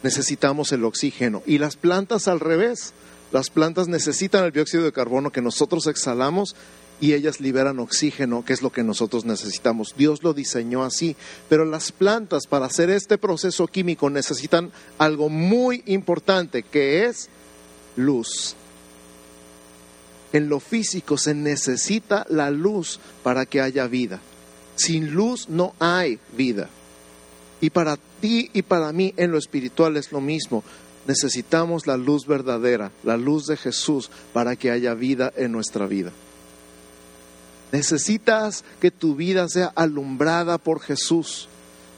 Necesitamos 0.02 0.72
el 0.72 0.84
oxígeno. 0.84 1.42
Y 1.46 1.58
las 1.58 1.76
plantas 1.76 2.28
al 2.28 2.40
revés. 2.40 2.92
Las 3.32 3.50
plantas 3.50 3.86
necesitan 3.86 4.44
el 4.44 4.52
dióxido 4.52 4.84
de 4.84 4.92
carbono 4.92 5.30
que 5.30 5.42
nosotros 5.42 5.86
exhalamos 5.86 6.56
y 7.00 7.14
ellas 7.14 7.40
liberan 7.40 7.78
oxígeno, 7.78 8.44
que 8.44 8.52
es 8.52 8.62
lo 8.62 8.70
que 8.70 8.82
nosotros 8.82 9.24
necesitamos. 9.24 9.94
Dios 9.96 10.22
lo 10.22 10.34
diseñó 10.34 10.84
así, 10.84 11.16
pero 11.48 11.64
las 11.64 11.92
plantas 11.92 12.46
para 12.46 12.66
hacer 12.66 12.90
este 12.90 13.18
proceso 13.18 13.66
químico 13.66 14.10
necesitan 14.10 14.70
algo 14.98 15.28
muy 15.28 15.82
importante, 15.86 16.62
que 16.62 17.06
es 17.06 17.28
luz. 17.96 18.54
En 20.32 20.48
lo 20.48 20.60
físico 20.60 21.16
se 21.16 21.34
necesita 21.34 22.26
la 22.28 22.50
luz 22.50 23.00
para 23.22 23.46
que 23.46 23.60
haya 23.60 23.86
vida. 23.86 24.20
Sin 24.76 25.12
luz 25.12 25.48
no 25.48 25.74
hay 25.78 26.18
vida. 26.36 26.68
Y 27.60 27.70
para 27.70 27.98
ti 28.20 28.50
y 28.52 28.62
para 28.62 28.92
mí 28.92 29.12
en 29.16 29.32
lo 29.32 29.38
espiritual 29.38 29.96
es 29.96 30.12
lo 30.12 30.20
mismo. 30.20 30.64
Necesitamos 31.06 31.86
la 31.86 31.96
luz 31.96 32.26
verdadera, 32.26 32.90
la 33.02 33.16
luz 33.16 33.46
de 33.46 33.56
Jesús, 33.56 34.10
para 34.32 34.56
que 34.56 34.70
haya 34.70 34.94
vida 34.94 35.32
en 35.36 35.52
nuestra 35.52 35.86
vida. 35.86 36.12
Necesitas 37.72 38.64
que 38.80 38.90
tu 38.90 39.14
vida 39.14 39.48
sea 39.48 39.72
alumbrada 39.74 40.58
por 40.58 40.80
Jesús. 40.80 41.48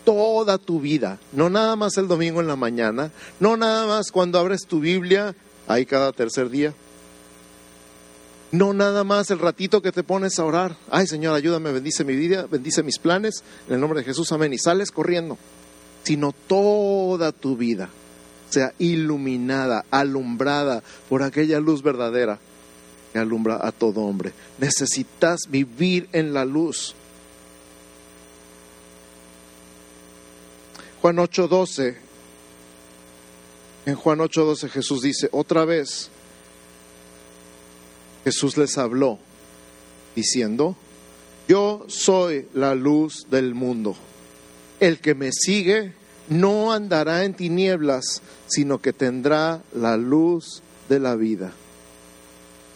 Toda 0.04 0.58
tu 0.58 0.80
vida, 0.80 1.20
no 1.32 1.48
nada 1.48 1.76
más 1.76 1.96
el 1.96 2.08
domingo 2.08 2.40
en 2.40 2.48
la 2.48 2.56
mañana, 2.56 3.12
no 3.38 3.56
nada 3.56 3.86
más 3.86 4.10
cuando 4.10 4.40
abres 4.40 4.66
tu 4.66 4.80
Biblia, 4.80 5.36
ahí 5.68 5.86
cada 5.86 6.10
tercer 6.12 6.50
día. 6.50 6.74
No 8.52 8.74
nada 8.74 9.02
más 9.02 9.30
el 9.30 9.38
ratito 9.38 9.82
que 9.82 9.92
te 9.92 10.02
pones 10.02 10.38
a 10.38 10.44
orar. 10.44 10.76
Ay 10.90 11.06
Señor, 11.06 11.34
ayúdame, 11.34 11.72
bendice 11.72 12.04
mi 12.04 12.14
vida, 12.14 12.46
bendice 12.50 12.82
mis 12.82 12.98
planes. 12.98 13.42
En 13.66 13.74
el 13.74 13.80
nombre 13.80 14.00
de 14.00 14.04
Jesús, 14.04 14.30
amén. 14.30 14.52
Y 14.52 14.58
sales 14.58 14.90
corriendo. 14.90 15.38
Sino 16.04 16.32
toda 16.32 17.32
tu 17.32 17.56
vida 17.56 17.88
sea 18.52 18.74
iluminada, 18.78 19.84
alumbrada 19.90 20.82
por 21.08 21.22
aquella 21.22 21.58
luz 21.58 21.82
verdadera 21.82 22.38
que 23.12 23.18
alumbra 23.18 23.58
a 23.66 23.72
todo 23.72 24.02
hombre. 24.02 24.32
Necesitas 24.58 25.40
vivir 25.48 26.08
en 26.12 26.34
la 26.34 26.44
luz. 26.44 26.94
Juan 31.00 31.16
8:12. 31.16 31.96
En 33.86 33.94
Juan 33.96 34.20
8:12 34.20 34.68
Jesús 34.68 35.02
dice, 35.02 35.28
otra 35.32 35.64
vez, 35.64 36.10
Jesús 38.24 38.56
les 38.56 38.78
habló 38.78 39.18
diciendo, 40.14 40.76
yo 41.48 41.84
soy 41.88 42.46
la 42.54 42.74
luz 42.74 43.26
del 43.30 43.54
mundo. 43.54 43.96
El 44.80 44.98
que 44.98 45.14
me 45.14 45.32
sigue 45.32 45.92
no 46.28 46.72
andará 46.72 47.24
en 47.24 47.34
tinieblas, 47.34 48.22
sino 48.46 48.80
que 48.80 48.92
tendrá 48.92 49.62
la 49.74 49.96
luz 49.96 50.62
de 50.88 51.00
la 51.00 51.16
vida. 51.16 51.52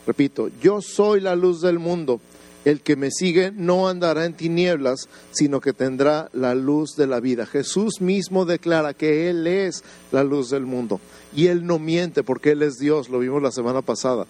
Repito, 0.07 0.51
yo 0.61 0.81
soy 0.81 1.21
la 1.21 1.37
luz 1.37 1.61
del 1.61 1.79
mundo. 1.79 2.21
El 2.65 2.81
que 2.81 2.97
me 2.97 3.13
sigue 3.13 3.53
no 3.53 3.89
andará 3.89 4.25
en 4.25 4.35
tinieblas, 4.35 5.09
sino 5.31 5.61
que 5.61 5.73
tendrá 5.73 6.29
la 6.33 6.57
luz 6.57 6.97
de 6.97 7.07
la 7.07 7.21
vida. 7.21 7.47
Jesús 7.47 8.01
mismo 8.01 8.45
declara 8.45 8.93
que 8.93 9.31
Él 9.31 9.47
es 9.47 9.85
la 10.11 10.25
luz 10.25 10.51
del 10.51 10.67
mundo. 10.67 11.01
Y 11.35 11.47
Él 11.47 11.65
no 11.65 11.79
miente 11.79 12.25
porque 12.25 12.53
Él 12.53 12.63
es 12.63 12.79
Dios, 12.79 13.09
lo 13.09 13.21
vimos 13.21 13.41
la 13.41 13.53
semana 13.53 13.83
pasada. 13.83 14.27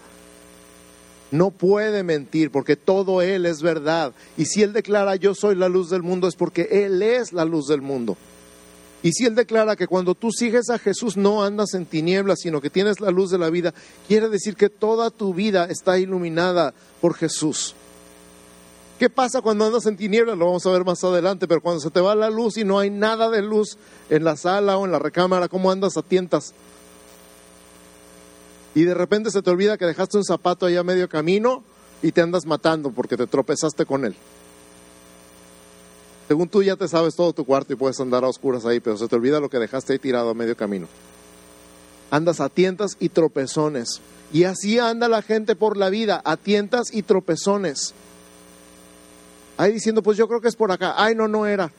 No 1.30 1.50
puede 1.50 2.02
mentir 2.02 2.50
porque 2.50 2.76
todo 2.76 3.21
Él 3.23 3.47
es 3.47 3.62
verdad. 3.62 4.12
Y 4.37 4.47
si 4.47 4.62
Él 4.62 4.73
declara 4.73 5.16
yo 5.16 5.35
soy 5.35 5.54
la 5.56 5.68
luz 5.68 5.90
del 5.90 6.02
mundo 6.02 6.28
es 6.28 6.37
porque 6.37 6.68
Él 6.71 7.02
es 7.02 7.33
la 7.33 7.45
luz 7.45 7.66
del 7.66 7.83
mundo. 7.83 8.16
Y 9.02 9.12
si 9.12 9.25
Él 9.25 9.35
declara 9.35 9.76
que 9.76 9.87
cuando 9.87 10.14
tú 10.14 10.30
sigues 10.33 10.71
a 10.71 10.78
Jesús 10.78 11.16
no 11.16 11.45
andas 11.45 11.75
en 11.75 11.87
tinieblas, 11.87 12.40
sino 12.40 12.61
que 12.61 12.71
tienes 12.71 13.00
la 13.00 13.11
luz 13.11 13.30
de 13.30 13.38
la 13.38 13.50
vida, 13.50 13.75
quiere 14.09 14.28
decir 14.28 14.56
que 14.56 14.68
toda 14.68 15.11
tu 15.11 15.35
vida 15.35 15.66
está 15.66 15.99
iluminada 15.99 16.75
por 17.00 17.14
Jesús. 17.14 17.75
¿Qué 18.99 19.11
pasa 19.11 19.42
cuando 19.42 19.66
andas 19.66 19.85
en 19.87 19.97
tinieblas? 19.97 20.38
Lo 20.38 20.47
vamos 20.47 20.64
a 20.64 20.71
ver 20.71 20.85
más 20.85 21.04
adelante, 21.04 21.47
pero 21.47 21.61
cuando 21.61 21.80
se 21.80 21.90
te 21.90 22.00
va 22.00 22.14
la 22.14 22.30
luz 22.30 22.56
y 22.56 22.64
no 22.64 22.78
hay 22.78 22.88
nada 22.88 23.28
de 23.28 23.42
luz 23.42 23.76
en 24.09 24.25
la 24.25 24.37
sala 24.37 24.78
o 24.78 24.87
en 24.87 24.92
la 24.92 24.99
recámara, 24.99 25.49
¿cómo 25.49 25.71
andas 25.71 25.99
a 25.99 26.02
tientas? 26.02 26.54
Y 28.76 28.85
de 28.85 28.92
repente 28.92 29.30
se 29.30 29.40
te 29.40 29.49
olvida 29.49 29.78
que 29.78 29.87
dejaste 29.87 30.18
un 30.18 30.25
zapato 30.25 30.66
allá 30.66 30.80
a 30.80 30.85
medio 30.85 31.09
camino 31.09 31.64
y 32.02 32.12
te 32.12 32.21
andas 32.21 32.45
matando 32.45 32.90
porque 32.90 33.16
te 33.16 33.26
tropezaste 33.26 33.87
con 33.87 34.04
él. 34.04 34.14
Según 36.28 36.50
tú 36.50 36.62
ya 36.62 36.76
te 36.76 36.87
sabes 36.87 37.16
todo 37.16 37.33
tu 37.33 37.47
cuarto 37.47 37.73
y 37.73 37.76
puedes 37.76 37.99
andar 38.00 38.23
a 38.23 38.28
oscuras 38.28 38.66
ahí, 38.66 38.80
pero 38.80 38.99
se 38.99 39.09
te 39.09 39.16
olvida 39.16 39.40
lo 39.40 39.49
que 39.49 39.59
dejaste 39.59 39.95
ahí 39.95 39.99
tirado 39.99 40.28
a 40.28 40.35
medio 40.35 40.59
camino. 40.59 40.88
Andas 42.11 42.38
a 42.38 42.50
tientas 42.50 42.99
y 43.00 43.09
tropezones. 43.09 44.02
Y 44.30 44.45
así 44.45 44.78
anda 44.78 45.09
la 45.09 45.23
gente 45.23 45.56
por 45.56 45.78
la 45.78 45.88
vida, 45.88 46.21
a 46.23 46.37
tientas 46.37 46.92
y 46.92 47.00
tropezones. 47.00 47.95
Ahí 49.56 49.73
diciendo, 49.73 50.02
pues 50.02 50.18
yo 50.18 50.28
creo 50.28 50.42
que 50.42 50.49
es 50.49 50.56
por 50.56 50.71
acá. 50.71 50.97
Ay, 50.99 51.14
no, 51.14 51.28
no 51.28 51.47
era. 51.47 51.73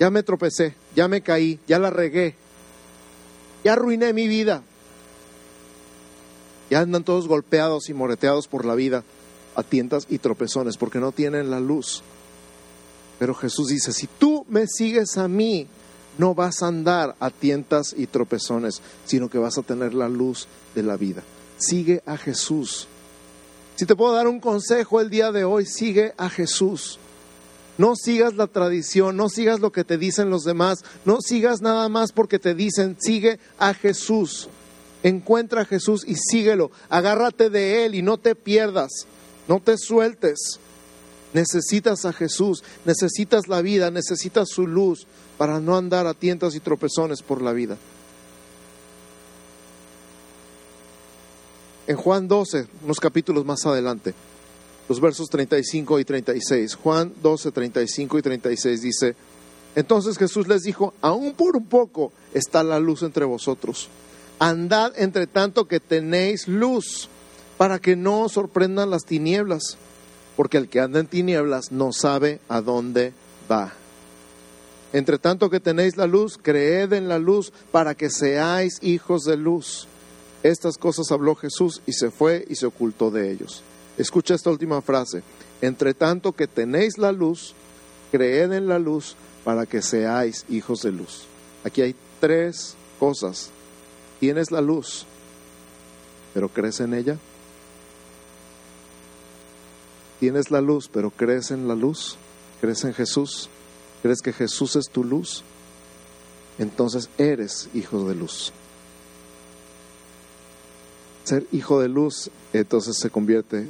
Ya 0.00 0.10
me 0.10 0.24
tropecé, 0.24 0.74
ya 0.96 1.06
me 1.06 1.20
caí, 1.20 1.60
ya 1.68 1.78
la 1.78 1.90
regué. 1.90 2.34
Ya 3.62 3.74
arruiné 3.74 4.12
mi 4.12 4.26
vida. 4.26 4.64
Ya 6.70 6.80
andan 6.80 7.04
todos 7.04 7.28
golpeados 7.28 7.88
y 7.88 7.94
moreteados 7.94 8.46
por 8.46 8.64
la 8.64 8.74
vida, 8.74 9.04
a 9.56 9.62
tientas 9.62 10.06
y 10.08 10.18
tropezones, 10.18 10.76
porque 10.76 11.00
no 11.00 11.12
tienen 11.12 11.50
la 11.50 11.60
luz. 11.60 12.02
Pero 13.18 13.34
Jesús 13.34 13.68
dice, 13.68 13.92
si 13.92 14.06
tú 14.06 14.46
me 14.48 14.66
sigues 14.66 15.18
a 15.18 15.28
mí, 15.28 15.66
no 16.16 16.34
vas 16.34 16.62
a 16.62 16.68
andar 16.68 17.16
a 17.20 17.30
tientas 17.30 17.94
y 17.96 18.06
tropezones, 18.06 18.80
sino 19.04 19.28
que 19.28 19.38
vas 19.38 19.58
a 19.58 19.62
tener 19.62 19.94
la 19.94 20.08
luz 20.08 20.46
de 20.74 20.82
la 20.82 20.96
vida. 20.96 21.22
Sigue 21.58 22.02
a 22.06 22.16
Jesús. 22.16 22.88
Si 23.76 23.86
te 23.86 23.96
puedo 23.96 24.14
dar 24.14 24.28
un 24.28 24.40
consejo 24.40 25.00
el 25.00 25.10
día 25.10 25.32
de 25.32 25.44
hoy, 25.44 25.66
sigue 25.66 26.14
a 26.16 26.28
Jesús. 26.28 26.98
No 27.78 27.94
sigas 27.96 28.34
la 28.34 28.46
tradición, 28.46 29.16
no 29.16 29.28
sigas 29.28 29.60
lo 29.60 29.72
que 29.72 29.84
te 29.84 29.96
dicen 29.96 30.28
los 30.28 30.44
demás, 30.44 30.84
no 31.06 31.18
sigas 31.20 31.62
nada 31.62 31.88
más 31.88 32.12
porque 32.12 32.38
te 32.38 32.54
dicen, 32.54 32.96
sigue 33.00 33.38
a 33.58 33.72
Jesús. 33.72 34.50
Encuentra 35.02 35.62
a 35.62 35.64
Jesús 35.64 36.04
y 36.06 36.14
síguelo. 36.16 36.70
Agárrate 36.88 37.50
de 37.50 37.84
Él 37.84 37.94
y 37.94 38.02
no 38.02 38.18
te 38.18 38.34
pierdas, 38.34 38.90
no 39.48 39.60
te 39.60 39.76
sueltes. 39.78 40.60
Necesitas 41.32 42.04
a 42.04 42.12
Jesús, 42.12 42.64
necesitas 42.84 43.46
la 43.46 43.62
vida, 43.62 43.90
necesitas 43.90 44.48
su 44.48 44.66
luz 44.66 45.06
para 45.38 45.60
no 45.60 45.76
andar 45.76 46.06
a 46.06 46.14
tientas 46.14 46.54
y 46.54 46.60
tropezones 46.60 47.22
por 47.22 47.40
la 47.40 47.52
vida. 47.52 47.76
En 51.86 51.96
Juan 51.96 52.28
12, 52.28 52.66
unos 52.84 53.00
capítulos 53.00 53.44
más 53.44 53.64
adelante, 53.64 54.14
los 54.88 55.00
versos 55.00 55.28
35 55.28 56.00
y 56.00 56.04
36, 56.04 56.74
Juan 56.74 57.12
12, 57.22 57.52
35 57.52 58.18
y 58.18 58.22
36 58.22 58.82
dice, 58.82 59.16
entonces 59.74 60.18
Jesús 60.18 60.48
les 60.48 60.62
dijo, 60.62 60.94
aún 61.00 61.32
por 61.32 61.56
un 61.56 61.66
poco 61.66 62.12
está 62.34 62.62
la 62.62 62.80
luz 62.80 63.02
entre 63.02 63.24
vosotros. 63.24 63.88
Andad 64.40 64.94
entre 64.96 65.26
tanto 65.26 65.68
que 65.68 65.80
tenéis 65.80 66.48
luz, 66.48 67.08
para 67.58 67.78
que 67.78 67.94
no 67.94 68.22
os 68.22 68.32
sorprendan 68.32 68.88
las 68.88 69.04
tinieblas, 69.04 69.76
porque 70.34 70.56
el 70.56 70.70
que 70.70 70.80
anda 70.80 70.98
en 70.98 71.06
tinieblas 71.06 71.70
no 71.72 71.92
sabe 71.92 72.40
a 72.48 72.62
dónde 72.62 73.12
va. 73.50 73.74
Entre 74.94 75.18
tanto 75.18 75.50
que 75.50 75.60
tenéis 75.60 75.98
la 75.98 76.06
luz, 76.06 76.38
creed 76.40 76.94
en 76.94 77.06
la 77.06 77.18
luz 77.18 77.52
para 77.70 77.94
que 77.94 78.08
seáis 78.08 78.78
hijos 78.80 79.24
de 79.24 79.36
luz. 79.36 79.86
Estas 80.42 80.78
cosas 80.78 81.12
habló 81.12 81.34
Jesús 81.34 81.82
y 81.84 81.92
se 81.92 82.10
fue 82.10 82.46
y 82.48 82.54
se 82.54 82.64
ocultó 82.64 83.10
de 83.10 83.30
ellos. 83.30 83.62
Escucha 83.98 84.34
esta 84.34 84.48
última 84.48 84.80
frase. 84.80 85.22
Entre 85.60 85.92
tanto 85.92 86.32
que 86.32 86.46
tenéis 86.46 86.96
la 86.96 87.12
luz, 87.12 87.54
creed 88.10 88.52
en 88.52 88.66
la 88.68 88.78
luz 88.78 89.16
para 89.44 89.66
que 89.66 89.82
seáis 89.82 90.46
hijos 90.48 90.80
de 90.80 90.92
luz. 90.92 91.26
Aquí 91.62 91.82
hay 91.82 91.94
tres 92.20 92.74
cosas. 92.98 93.50
Tienes 94.20 94.50
la 94.50 94.60
luz, 94.60 95.06
pero 96.34 96.48
crees 96.48 96.78
en 96.80 96.94
ella. 96.94 97.18
Tienes 100.20 100.50
la 100.50 100.60
luz, 100.60 100.90
pero 100.92 101.10
crees 101.10 101.50
en 101.50 101.66
la 101.66 101.74
luz. 101.74 102.16
¿Crees 102.60 102.84
en 102.84 102.92
Jesús? 102.92 103.48
¿Crees 104.02 104.20
que 104.20 104.34
Jesús 104.34 104.76
es 104.76 104.90
tu 104.90 105.02
luz? 105.02 105.42
Entonces 106.58 107.08
eres 107.16 107.70
hijo 107.72 108.06
de 108.06 108.14
luz. 108.14 108.52
Ser 111.24 111.46
hijo 111.52 111.80
de 111.80 111.88
luz, 111.88 112.30
entonces 112.52 112.98
se 112.98 113.08
convierte 113.08 113.66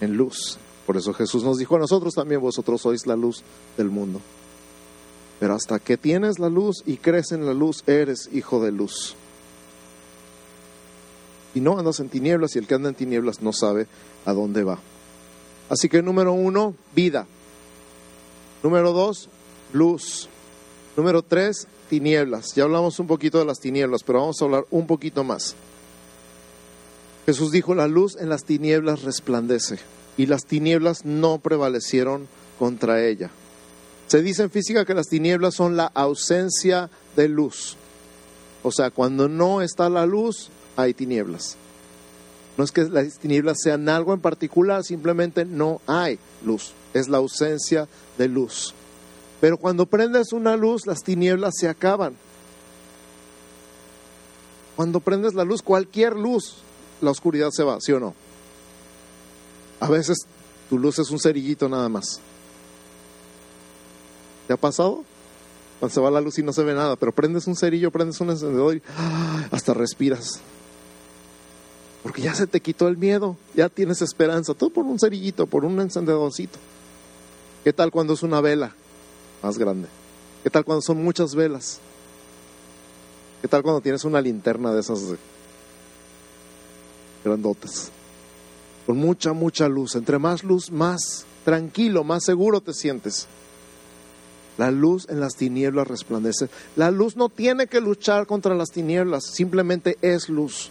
en 0.00 0.16
luz. 0.16 0.58
Por 0.86 0.96
eso 0.96 1.14
Jesús 1.14 1.44
nos 1.44 1.58
dijo 1.58 1.76
a 1.76 1.78
nosotros 1.78 2.14
también, 2.14 2.40
vosotros 2.40 2.80
sois 2.80 3.06
la 3.06 3.14
luz 3.14 3.44
del 3.76 3.88
mundo. 3.90 4.20
Pero 5.38 5.54
hasta 5.54 5.78
que 5.78 5.96
tienes 5.96 6.40
la 6.40 6.48
luz 6.48 6.82
y 6.84 6.96
crees 6.96 7.30
en 7.30 7.46
la 7.46 7.54
luz, 7.54 7.84
eres 7.86 8.28
hijo 8.32 8.60
de 8.64 8.72
luz. 8.72 9.14
Y 11.54 11.60
no 11.60 11.78
andas 11.78 12.00
en 12.00 12.08
tinieblas 12.08 12.56
y 12.56 12.58
el 12.58 12.66
que 12.66 12.74
anda 12.74 12.88
en 12.88 12.94
tinieblas 12.94 13.42
no 13.42 13.52
sabe 13.52 13.86
a 14.24 14.32
dónde 14.32 14.64
va. 14.64 14.78
Así 15.68 15.88
que 15.88 16.02
número 16.02 16.32
uno, 16.32 16.74
vida. 16.94 17.26
Número 18.62 18.92
dos, 18.92 19.28
luz. 19.72 20.28
Número 20.96 21.22
tres, 21.22 21.66
tinieblas. 21.88 22.54
Ya 22.54 22.64
hablamos 22.64 22.98
un 22.98 23.06
poquito 23.06 23.38
de 23.38 23.44
las 23.44 23.58
tinieblas, 23.58 24.02
pero 24.02 24.20
vamos 24.20 24.40
a 24.40 24.44
hablar 24.44 24.66
un 24.70 24.86
poquito 24.86 25.24
más. 25.24 25.54
Jesús 27.26 27.52
dijo, 27.52 27.74
la 27.74 27.86
luz 27.86 28.16
en 28.18 28.28
las 28.28 28.44
tinieblas 28.44 29.02
resplandece 29.02 29.78
y 30.16 30.26
las 30.26 30.44
tinieblas 30.44 31.04
no 31.04 31.38
prevalecieron 31.38 32.26
contra 32.58 33.04
ella. 33.04 33.30
Se 34.08 34.22
dice 34.22 34.42
en 34.42 34.50
física 34.50 34.84
que 34.84 34.94
las 34.94 35.08
tinieblas 35.08 35.54
son 35.54 35.76
la 35.76 35.86
ausencia 35.86 36.90
de 37.16 37.28
luz. 37.28 37.76
O 38.62 38.70
sea, 38.70 38.90
cuando 38.90 39.28
no 39.28 39.62
está 39.62 39.88
la 39.88 40.04
luz, 40.04 40.50
hay 40.76 40.94
tinieblas. 40.94 41.56
No 42.56 42.64
es 42.64 42.72
que 42.72 42.84
las 42.84 43.18
tinieblas 43.18 43.58
sean 43.62 43.88
algo 43.88 44.12
en 44.12 44.20
particular, 44.20 44.84
simplemente 44.84 45.44
no 45.44 45.80
hay 45.86 46.18
luz. 46.44 46.72
Es 46.92 47.08
la 47.08 47.18
ausencia 47.18 47.88
de 48.18 48.28
luz. 48.28 48.74
Pero 49.40 49.56
cuando 49.56 49.86
prendes 49.86 50.32
una 50.32 50.56
luz, 50.56 50.86
las 50.86 51.02
tinieblas 51.02 51.54
se 51.58 51.68
acaban. 51.68 52.14
Cuando 54.76 55.00
prendes 55.00 55.34
la 55.34 55.44
luz, 55.44 55.62
cualquier 55.62 56.14
luz, 56.14 56.58
la 57.00 57.10
oscuridad 57.10 57.50
se 57.50 57.64
va, 57.64 57.78
¿sí 57.80 57.92
o 57.92 58.00
no? 58.00 58.14
A 59.80 59.88
veces 59.88 60.18
tu 60.68 60.78
luz 60.78 60.98
es 60.98 61.10
un 61.10 61.18
cerillito 61.18 61.68
nada 61.68 61.88
más. 61.88 62.20
¿Te 64.46 64.52
ha 64.52 64.56
pasado? 64.56 65.04
Cuando 65.80 65.94
se 65.94 66.00
va 66.00 66.10
la 66.10 66.20
luz 66.20 66.38
y 66.38 66.42
no 66.42 66.52
se 66.52 66.62
ve 66.62 66.74
nada, 66.74 66.96
pero 66.96 67.12
prendes 67.12 67.46
un 67.46 67.56
cerillo, 67.56 67.90
prendes 67.90 68.20
un 68.20 68.30
encendedor 68.30 68.76
y 68.76 68.82
¡ah! 68.96 69.48
hasta 69.50 69.74
respiras. 69.74 70.40
Porque 72.02 72.22
ya 72.22 72.34
se 72.34 72.46
te 72.46 72.60
quitó 72.60 72.88
el 72.88 72.96
miedo, 72.96 73.36
ya 73.54 73.68
tienes 73.68 74.02
esperanza, 74.02 74.54
todo 74.54 74.70
por 74.70 74.84
un 74.84 74.98
cerillito, 74.98 75.46
por 75.46 75.64
un 75.64 75.80
encendedorcito. 75.80 76.58
¿Qué 77.62 77.72
tal 77.72 77.90
cuando 77.90 78.14
es 78.14 78.22
una 78.22 78.40
vela? 78.40 78.74
más 79.42 79.58
grande? 79.58 79.88
¿Qué 80.42 80.50
tal 80.50 80.64
cuando 80.64 80.82
son 80.82 81.02
muchas 81.02 81.34
velas? 81.34 81.80
¿Qué 83.40 83.48
tal 83.48 83.62
cuando 83.62 83.80
tienes 83.80 84.04
una 84.04 84.20
linterna 84.20 84.72
de 84.72 84.80
esas 84.80 85.00
grandotas? 87.24 87.90
Con 88.86 88.96
mucha, 88.96 89.32
mucha 89.32 89.68
luz. 89.68 89.94
Entre 89.96 90.18
más 90.18 90.44
luz, 90.44 90.70
más 90.70 91.26
tranquilo, 91.44 92.04
más 92.04 92.24
seguro 92.24 92.60
te 92.60 92.72
sientes. 92.72 93.26
La 94.58 94.70
luz 94.70 95.06
en 95.08 95.20
las 95.20 95.34
tinieblas 95.34 95.88
resplandece. 95.88 96.48
La 96.76 96.90
luz 96.90 97.16
no 97.16 97.28
tiene 97.28 97.66
que 97.66 97.80
luchar 97.80 98.26
contra 98.26 98.54
las 98.54 98.70
tinieblas, 98.70 99.24
simplemente 99.24 99.98
es 100.02 100.28
luz. 100.28 100.70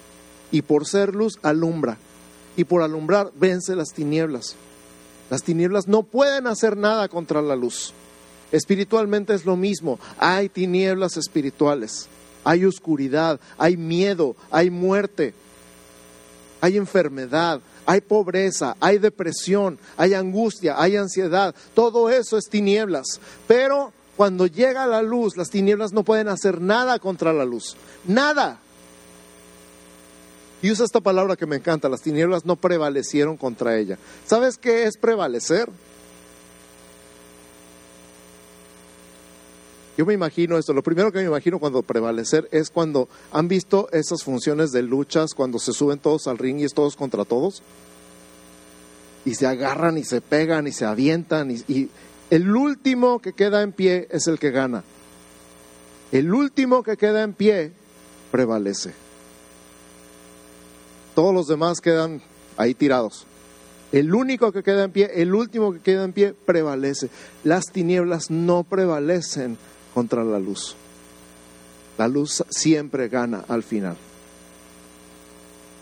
Y 0.52 0.62
por 0.62 0.86
ser 0.86 1.16
luz, 1.16 1.40
alumbra. 1.42 1.98
Y 2.58 2.66
por 2.66 2.82
alumbrar, 2.82 3.32
vence 3.36 3.76
las 3.76 3.94
tinieblas. 3.94 4.56
Las 5.30 5.44
tinieblas 5.44 5.88
no 5.88 6.04
pueden 6.04 6.48
hacer 6.48 6.76
nada 6.76 7.08
contra 7.08 7.42
la 7.42 7.56
luz. 7.56 7.94
Espiritualmente 8.52 9.34
es 9.34 9.46
lo 9.46 9.56
mismo. 9.56 10.00
Hay 10.18 10.50
tinieblas 10.50 11.16
espirituales, 11.16 12.08
hay 12.44 12.66
oscuridad, 12.66 13.40
hay 13.58 13.78
miedo, 13.78 14.36
hay 14.52 14.70
muerte, 14.70 15.34
hay 16.60 16.76
enfermedad, 16.76 17.62
hay 17.86 18.02
pobreza, 18.02 18.76
hay 18.80 18.98
depresión, 18.98 19.80
hay 19.96 20.14
angustia, 20.14 20.76
hay 20.78 20.98
ansiedad. 20.98 21.56
Todo 21.74 22.10
eso 22.10 22.38
es 22.38 22.50
tinieblas. 22.50 23.22
Pero 23.48 23.94
cuando 24.18 24.48
llega 24.48 24.86
la 24.86 25.02
luz, 25.02 25.38
las 25.38 25.50
tinieblas 25.50 25.94
no 25.94 26.04
pueden 26.04 26.28
hacer 26.28 26.60
nada 26.62 27.00
contra 27.00 27.32
la 27.34 27.46
luz. 27.46 27.76
Nada. 28.06 28.60
Y 30.62 30.72
usa 30.72 30.86
esta 30.86 31.02
palabra 31.02 31.36
que 31.36 31.46
me 31.46 31.56
encanta, 31.56 31.90
las 31.90 32.02
tinieblas 32.02 32.46
no 32.46 32.56
prevalecieron 32.56 33.38
contra 33.38 33.78
ella. 33.78 33.98
¿Sabes 34.26 34.58
qué 34.58 34.84
es 34.84 34.98
prevalecer? 34.98 35.70
Yo 39.98 40.06
me 40.06 40.14
imagino 40.14 40.58
esto, 40.58 40.74
lo 40.74 40.84
primero 40.84 41.12
que 41.12 41.20
me 41.20 41.26
imagino 41.26 41.60
cuando 41.60 41.82
prevalecer 41.82 42.48
es 42.52 42.70
cuando 42.70 43.10
han 43.32 43.48
visto 43.48 43.90
esas 43.92 44.24
funciones 44.24 44.72
de 44.72 44.84
luchas, 44.84 45.34
cuando 45.36 45.60
se 45.60 45.74
suben 45.74 46.00
todos 46.00 46.28
al 46.28 46.38
ring 46.38 46.60
y 46.60 46.64
es 46.64 46.74
todos 46.74 46.96
contra 46.96 47.26
todos, 47.26 47.62
y 49.26 49.36
se 49.36 49.48
agarran 49.48 49.98
y 49.98 50.04
se 50.04 50.22
pegan 50.22 50.66
y 50.68 50.72
se 50.72 50.86
avientan, 50.86 51.52
y, 51.52 51.64
y 51.68 51.90
el 52.30 52.56
último 52.56 53.20
que 53.20 53.34
queda 53.34 53.62
en 53.62 53.74
pie 53.74 54.08
es 54.10 54.28
el 54.28 54.40
que 54.40 54.52
gana. 54.52 54.84
El 56.12 56.34
último 56.34 56.84
que 56.84 56.98
queda 56.98 57.24
en 57.24 57.34
pie 57.34 57.72
prevalece. 58.32 58.94
Todos 61.16 61.34
los 61.34 61.48
demás 61.48 61.82
quedan 61.82 62.22
ahí 62.58 62.74
tirados. 62.74 63.26
El 63.92 64.14
único 64.14 64.52
que 64.52 64.64
queda 64.64 64.86
en 64.86 64.92
pie, 64.92 65.12
el 65.16 65.34
último 65.36 65.74
que 65.74 65.80
queda 65.80 66.06
en 66.06 66.14
pie, 66.14 66.34
prevalece. 66.34 67.10
Las 67.44 67.66
tinieblas 67.66 68.32
no 68.32 68.64
prevalecen 68.64 69.58
contra 69.94 70.24
la 70.24 70.40
luz. 70.40 70.76
La 71.98 72.08
luz 72.08 72.44
siempre 72.50 73.10
gana 73.10 73.44
al 73.48 73.64
final. 73.64 73.98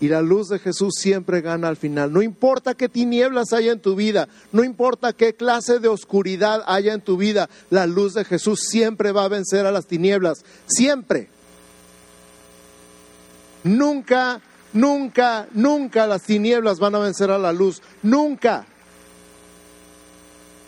Y 0.00 0.08
la 0.08 0.22
luz 0.22 0.48
de 0.48 0.58
Jesús 0.58 0.94
siempre 0.98 1.42
gana 1.42 1.68
al 1.68 1.76
final. 1.76 2.12
No 2.12 2.22
importa 2.22 2.74
qué 2.74 2.88
tinieblas 2.88 3.52
haya 3.52 3.70
en 3.70 3.80
tu 3.80 3.94
vida, 3.94 4.28
no 4.50 4.64
importa 4.64 5.12
qué 5.12 5.34
clase 5.34 5.78
de 5.78 5.88
oscuridad 5.88 6.62
haya 6.66 6.94
en 6.94 7.02
tu 7.02 7.18
vida, 7.18 7.50
la 7.68 7.86
luz 7.86 8.14
de 8.14 8.24
Jesús 8.24 8.60
siempre 8.70 9.12
va 9.12 9.24
a 9.24 9.28
vencer 9.28 9.66
a 9.66 9.72
las 9.72 9.86
tinieblas. 9.86 10.42
Siempre. 10.66 11.28
Nunca, 13.62 14.40
nunca, 14.72 15.46
nunca 15.52 16.06
las 16.06 16.22
tinieblas 16.22 16.78
van 16.78 16.94
a 16.94 16.98
vencer 16.98 17.30
a 17.30 17.38
la 17.38 17.52
luz. 17.52 17.82
Nunca 18.02 18.66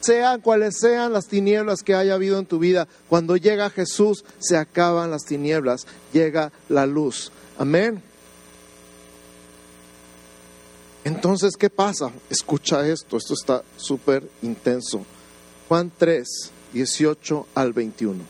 sean 0.03 0.41
cuales 0.41 0.79
sean 0.81 1.13
las 1.13 1.27
tinieblas 1.27 1.83
que 1.83 1.95
haya 1.95 2.15
habido 2.15 2.39
en 2.39 2.47
tu 2.47 2.59
vida, 2.59 2.89
cuando 3.09 3.37
llega 3.37 3.71
Jesús 3.71 4.25
se 4.41 4.57
acaban 4.57 5.11
las 5.11 5.25
tinieblas, 5.25 5.87
llega 6.13 6.53
la 6.69 6.87
luz. 6.87 7.31
Amén. 7.59 8.03
Entonces, 11.05 11.57
¿qué 11.57 11.71
pasa? 11.71 12.11
Escucha 12.31 12.87
esto, 12.87 13.17
esto 13.17 13.35
está 13.35 13.63
súper 13.77 14.29
intenso. 14.43 15.05
Juan 15.69 15.91
3, 15.97 16.51
18 16.73 17.47
al 17.55 17.73
21. 17.73 18.23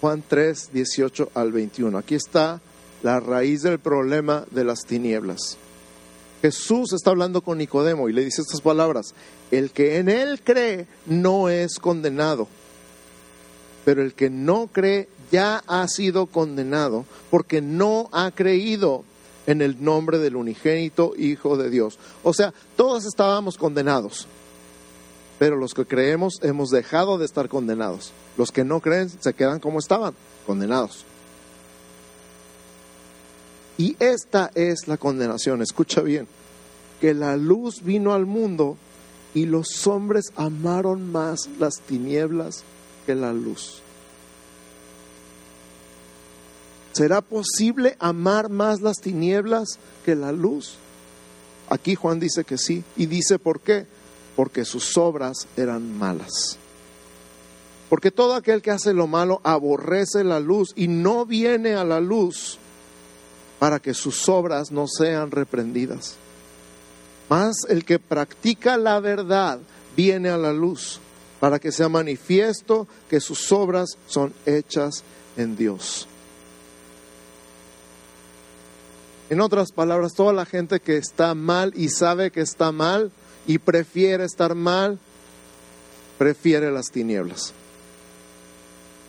Juan 0.00 0.22
3, 0.26 0.70
18 0.72 1.30
al 1.34 1.52
21. 1.52 1.98
Aquí 1.98 2.14
está 2.14 2.60
la 3.06 3.20
raíz 3.20 3.62
del 3.62 3.78
problema 3.78 4.44
de 4.50 4.64
las 4.64 4.80
tinieblas. 4.80 5.58
Jesús 6.42 6.92
está 6.92 7.10
hablando 7.10 7.40
con 7.40 7.58
Nicodemo 7.58 8.08
y 8.08 8.12
le 8.12 8.24
dice 8.24 8.42
estas 8.42 8.60
palabras, 8.60 9.14
el 9.52 9.70
que 9.70 9.98
en 9.98 10.08
él 10.08 10.40
cree 10.42 10.88
no 11.06 11.48
es 11.48 11.78
condenado, 11.78 12.48
pero 13.84 14.02
el 14.02 14.12
que 14.14 14.28
no 14.28 14.66
cree 14.72 15.08
ya 15.30 15.62
ha 15.68 15.86
sido 15.86 16.26
condenado 16.26 17.04
porque 17.30 17.62
no 17.62 18.08
ha 18.10 18.32
creído 18.32 19.04
en 19.46 19.62
el 19.62 19.84
nombre 19.84 20.18
del 20.18 20.34
unigénito 20.34 21.12
Hijo 21.16 21.56
de 21.56 21.70
Dios. 21.70 22.00
O 22.24 22.34
sea, 22.34 22.52
todos 22.74 23.04
estábamos 23.04 23.56
condenados, 23.56 24.26
pero 25.38 25.54
los 25.54 25.74
que 25.74 25.84
creemos 25.84 26.40
hemos 26.42 26.70
dejado 26.70 27.18
de 27.18 27.26
estar 27.26 27.48
condenados. 27.48 28.10
Los 28.36 28.50
que 28.50 28.64
no 28.64 28.80
creen 28.80 29.08
se 29.08 29.32
quedan 29.32 29.60
como 29.60 29.78
estaban, 29.78 30.12
condenados. 30.44 31.06
Y 33.78 33.96
esta 34.00 34.50
es 34.54 34.88
la 34.88 34.96
condenación, 34.96 35.62
escucha 35.62 36.00
bien, 36.00 36.26
que 37.00 37.14
la 37.14 37.36
luz 37.36 37.82
vino 37.82 38.14
al 38.14 38.26
mundo 38.26 38.76
y 39.34 39.44
los 39.44 39.86
hombres 39.86 40.32
amaron 40.36 41.12
más 41.12 41.48
las 41.58 41.80
tinieblas 41.80 42.64
que 43.04 43.14
la 43.14 43.32
luz. 43.32 43.82
¿Será 46.92 47.20
posible 47.20 47.94
amar 47.98 48.48
más 48.48 48.80
las 48.80 48.96
tinieblas 48.96 49.78
que 50.06 50.14
la 50.14 50.32
luz? 50.32 50.76
Aquí 51.68 51.94
Juan 51.94 52.18
dice 52.18 52.44
que 52.44 52.56
sí. 52.56 52.84
Y 52.96 53.04
dice 53.04 53.38
por 53.38 53.60
qué. 53.60 53.86
Porque 54.34 54.64
sus 54.64 54.96
obras 54.96 55.46
eran 55.58 55.98
malas. 55.98 56.56
Porque 57.90 58.10
todo 58.10 58.34
aquel 58.34 58.62
que 58.62 58.70
hace 58.70 58.94
lo 58.94 59.06
malo 59.06 59.42
aborrece 59.44 60.24
la 60.24 60.40
luz 60.40 60.72
y 60.74 60.88
no 60.88 61.26
viene 61.26 61.74
a 61.74 61.84
la 61.84 62.00
luz 62.00 62.58
para 63.58 63.78
que 63.78 63.94
sus 63.94 64.28
obras 64.28 64.70
no 64.70 64.86
sean 64.86 65.30
reprendidas. 65.30 66.16
Mas 67.28 67.56
el 67.68 67.84
que 67.84 67.98
practica 67.98 68.76
la 68.76 69.00
verdad 69.00 69.58
viene 69.96 70.28
a 70.28 70.36
la 70.36 70.52
luz 70.52 71.00
para 71.40 71.58
que 71.58 71.72
sea 71.72 71.88
manifiesto 71.88 72.86
que 73.08 73.20
sus 73.20 73.52
obras 73.52 73.90
son 74.06 74.32
hechas 74.46 75.02
en 75.36 75.56
Dios. 75.56 76.08
En 79.28 79.40
otras 79.40 79.72
palabras, 79.72 80.14
toda 80.14 80.32
la 80.32 80.46
gente 80.46 80.78
que 80.78 80.96
está 80.96 81.34
mal 81.34 81.72
y 81.74 81.88
sabe 81.88 82.30
que 82.30 82.40
está 82.40 82.70
mal 82.70 83.10
y 83.46 83.58
prefiere 83.58 84.24
estar 84.24 84.54
mal, 84.54 84.98
prefiere 86.16 86.70
las 86.70 86.86
tinieblas. 86.90 87.52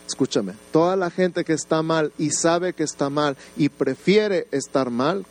Escúchame, 0.08 0.54
toda 0.72 0.96
la 0.96 1.10
gente 1.10 1.44
que 1.44 1.52
está 1.52 1.82
mal 1.82 2.12
y 2.16 2.30
sabe 2.30 2.72
que 2.72 2.82
está 2.82 3.10
mal 3.10 3.36
y 3.58 3.68
prefiere 3.68 4.46
estar 4.50 4.88
mal, 4.88 5.26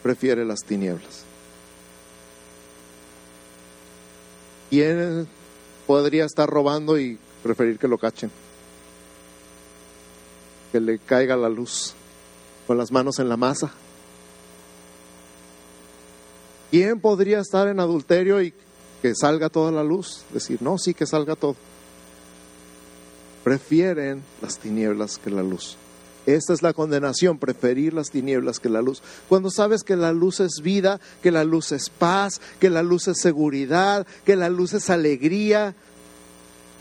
prefiere 0.00 0.44
las 0.44 0.60
tinieblas. 0.60 1.24
¿Quién 4.70 5.26
podría 5.88 6.24
estar 6.24 6.48
robando 6.48 7.00
y 7.00 7.18
preferir 7.42 7.80
que 7.80 7.88
lo 7.88 7.98
cachen? 7.98 8.30
Que 10.70 10.78
le 10.78 11.00
caiga 11.00 11.36
la 11.36 11.48
luz 11.48 11.92
con 12.68 12.78
las 12.78 12.92
manos 12.92 13.18
en 13.18 13.28
la 13.28 13.36
masa. 13.36 13.72
¿Quién 16.70 17.00
podría 17.00 17.40
estar 17.40 17.66
en 17.66 17.80
adulterio 17.80 18.40
y 18.40 18.54
que 19.02 19.16
salga 19.16 19.48
toda 19.48 19.72
la 19.72 19.82
luz? 19.82 20.22
Decir, 20.32 20.62
no, 20.62 20.78
sí 20.78 20.94
que 20.94 21.06
salga 21.06 21.34
todo. 21.34 21.56
Prefieren 23.46 24.24
las 24.42 24.58
tinieblas 24.58 25.18
que 25.18 25.30
la 25.30 25.44
luz. 25.44 25.76
Esta 26.26 26.52
es 26.52 26.62
la 26.62 26.72
condenación, 26.72 27.38
preferir 27.38 27.94
las 27.94 28.10
tinieblas 28.10 28.58
que 28.58 28.68
la 28.68 28.82
luz. 28.82 29.04
Cuando 29.28 29.52
sabes 29.52 29.84
que 29.84 29.94
la 29.94 30.10
luz 30.10 30.40
es 30.40 30.62
vida, 30.64 30.98
que 31.22 31.30
la 31.30 31.44
luz 31.44 31.70
es 31.70 31.88
paz, 31.88 32.40
que 32.58 32.70
la 32.70 32.82
luz 32.82 33.06
es 33.06 33.20
seguridad, 33.20 34.04
que 34.24 34.34
la 34.34 34.48
luz 34.48 34.72
es 34.72 34.90
alegría, 34.90 35.76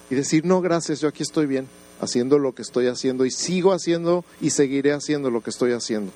y 0.10 0.15
decir, 0.15 0.43
no, 0.43 0.60
gracias, 0.60 1.01
yo 1.01 1.08
aquí 1.08 1.21
estoy 1.21 1.45
bien, 1.45 1.67
haciendo 2.01 2.39
lo 2.39 2.56
que 2.56 2.63
estoy 2.63 2.88
haciendo 2.88 3.28
y 3.28 3.30
sigo 3.30 3.71
haciendo 3.71 4.25
y 4.41 4.49
seguiré 4.49 4.91
haciendo 4.91 5.30
lo 5.30 5.41
que 5.41 5.51
estoy 5.51 5.71
haciendo, 5.71 6.12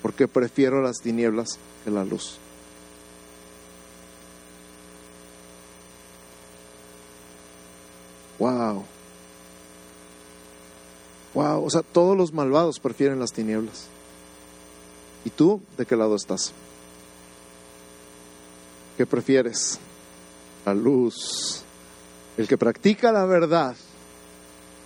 porque 0.00 0.26
prefiero 0.26 0.80
las 0.80 1.02
tinieblas 1.02 1.58
que 1.84 1.90
la 1.90 2.06
luz. 2.06 2.38
Wow. 8.38 8.86
Wow, 11.34 11.64
o 11.64 11.70
sea, 11.70 11.82
todos 11.82 12.16
los 12.16 12.32
malvados 12.32 12.80
prefieren 12.80 13.20
las 13.20 13.32
tinieblas. 13.32 13.86
¿Y 15.24 15.30
tú 15.30 15.60
de 15.76 15.86
qué 15.86 15.96
lado 15.96 16.16
estás? 16.16 16.52
¿Qué 18.96 19.06
prefieres? 19.06 19.78
La 20.66 20.74
luz. 20.74 21.62
El 22.36 22.48
que 22.48 22.58
practica 22.58 23.12
la 23.12 23.24
verdad. 23.26 23.76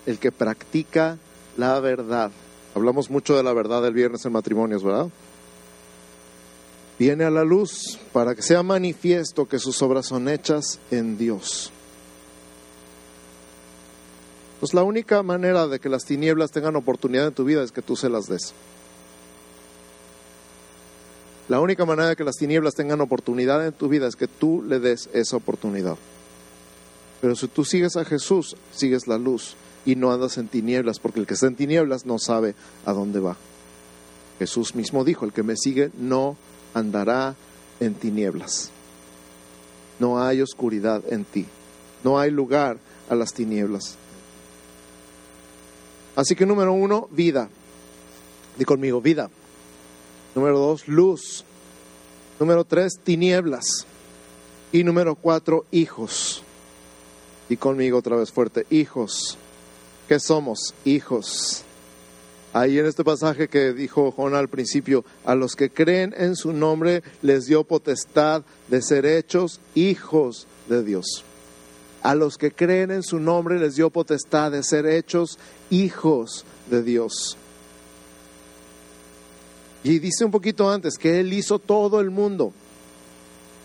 El 0.06 0.18
que 0.18 0.32
practica 0.32 1.18
la 1.56 1.80
verdad. 1.80 2.30
Hablamos 2.74 3.10
mucho 3.10 3.36
de 3.36 3.42
la 3.42 3.52
verdad 3.52 3.86
el 3.86 3.94
viernes 3.94 4.24
en 4.24 4.32
matrimonios, 4.32 4.82
¿verdad? 4.82 5.08
Viene 6.98 7.24
a 7.24 7.30
la 7.30 7.44
luz 7.44 7.98
para 8.12 8.34
que 8.34 8.42
sea 8.42 8.62
manifiesto 8.62 9.46
que 9.46 9.58
sus 9.58 9.80
obras 9.82 10.06
son 10.06 10.28
hechas 10.28 10.78
en 10.90 11.16
Dios. 11.16 11.72
Pues 14.60 14.74
la 14.74 14.82
única 14.82 15.22
manera 15.22 15.66
de 15.66 15.78
que 15.78 15.88
las 15.88 16.04
tinieblas 16.04 16.50
tengan 16.50 16.76
oportunidad 16.76 17.26
en 17.26 17.34
tu 17.34 17.44
vida 17.44 17.62
es 17.62 17.72
que 17.72 17.82
tú 17.82 17.96
se 17.96 18.08
las 18.08 18.26
des. 18.26 18.54
La 21.48 21.60
única 21.60 21.84
manera 21.84 22.08
de 22.08 22.16
que 22.16 22.24
las 22.24 22.36
tinieblas 22.36 22.74
tengan 22.74 23.02
oportunidad 23.02 23.66
en 23.66 23.72
tu 23.72 23.88
vida 23.88 24.06
es 24.06 24.16
que 24.16 24.28
tú 24.28 24.62
le 24.66 24.80
des 24.80 25.10
esa 25.12 25.36
oportunidad. 25.36 25.96
Pero 27.20 27.36
si 27.36 27.48
tú 27.48 27.64
sigues 27.64 27.96
a 27.96 28.04
Jesús, 28.04 28.56
sigues 28.72 29.06
la 29.06 29.18
luz 29.18 29.56
y 29.84 29.96
no 29.96 30.12
andas 30.12 30.38
en 30.38 30.48
tinieblas, 30.48 30.98
porque 30.98 31.20
el 31.20 31.26
que 31.26 31.34
está 31.34 31.46
en 31.46 31.56
tinieblas 31.56 32.06
no 32.06 32.18
sabe 32.18 32.54
a 32.86 32.92
dónde 32.92 33.20
va. 33.20 33.36
Jesús 34.38 34.74
mismo 34.74 35.04
dijo, 35.04 35.26
el 35.26 35.32
que 35.32 35.42
me 35.42 35.56
sigue 35.56 35.90
no 35.98 36.36
andará 36.72 37.34
en 37.80 37.94
tinieblas. 37.94 38.70
No 39.98 40.22
hay 40.22 40.40
oscuridad 40.40 41.02
en 41.10 41.24
ti. 41.24 41.46
No 42.02 42.18
hay 42.18 42.30
lugar 42.30 42.78
a 43.08 43.14
las 43.14 43.32
tinieblas. 43.32 43.96
Así 46.16 46.34
que 46.36 46.46
número 46.46 46.72
uno, 46.72 47.08
vida. 47.10 47.48
Di 48.56 48.64
conmigo, 48.64 49.00
vida. 49.00 49.30
Número 50.34 50.58
dos, 50.58 50.86
luz. 50.86 51.44
Número 52.38 52.64
tres, 52.64 52.98
tinieblas. 53.02 53.86
Y 54.72 54.84
número 54.84 55.16
cuatro, 55.16 55.64
hijos. 55.70 56.42
Y 57.48 57.56
conmigo 57.56 57.98
otra 57.98 58.16
vez 58.16 58.30
fuerte, 58.30 58.66
hijos. 58.70 59.36
¿Qué 60.08 60.20
somos? 60.20 60.74
Hijos. 60.84 61.64
Ahí 62.52 62.78
en 62.78 62.86
este 62.86 63.02
pasaje 63.02 63.48
que 63.48 63.72
dijo 63.72 64.12
Juan 64.12 64.34
al 64.34 64.48
principio, 64.48 65.04
a 65.24 65.34
los 65.34 65.56
que 65.56 65.70
creen 65.70 66.14
en 66.16 66.36
su 66.36 66.52
nombre 66.52 67.02
les 67.22 67.46
dio 67.46 67.64
potestad 67.64 68.44
de 68.68 68.80
ser 68.80 69.06
hechos 69.06 69.60
hijos 69.74 70.46
de 70.68 70.84
Dios 70.84 71.24
a 72.04 72.14
los 72.14 72.36
que 72.36 72.52
creen 72.52 72.90
en 72.90 73.02
su 73.02 73.18
nombre 73.18 73.58
les 73.58 73.76
dio 73.76 73.88
potestad 73.88 74.52
de 74.52 74.62
ser 74.62 74.86
hechos 74.86 75.38
hijos 75.70 76.44
de 76.70 76.82
Dios. 76.82 77.38
Y 79.82 79.98
dice 79.98 80.24
un 80.24 80.30
poquito 80.30 80.70
antes 80.70 80.98
que 80.98 81.18
Él 81.18 81.32
hizo 81.32 81.58
todo 81.58 82.00
el 82.00 82.10
mundo. 82.10 82.52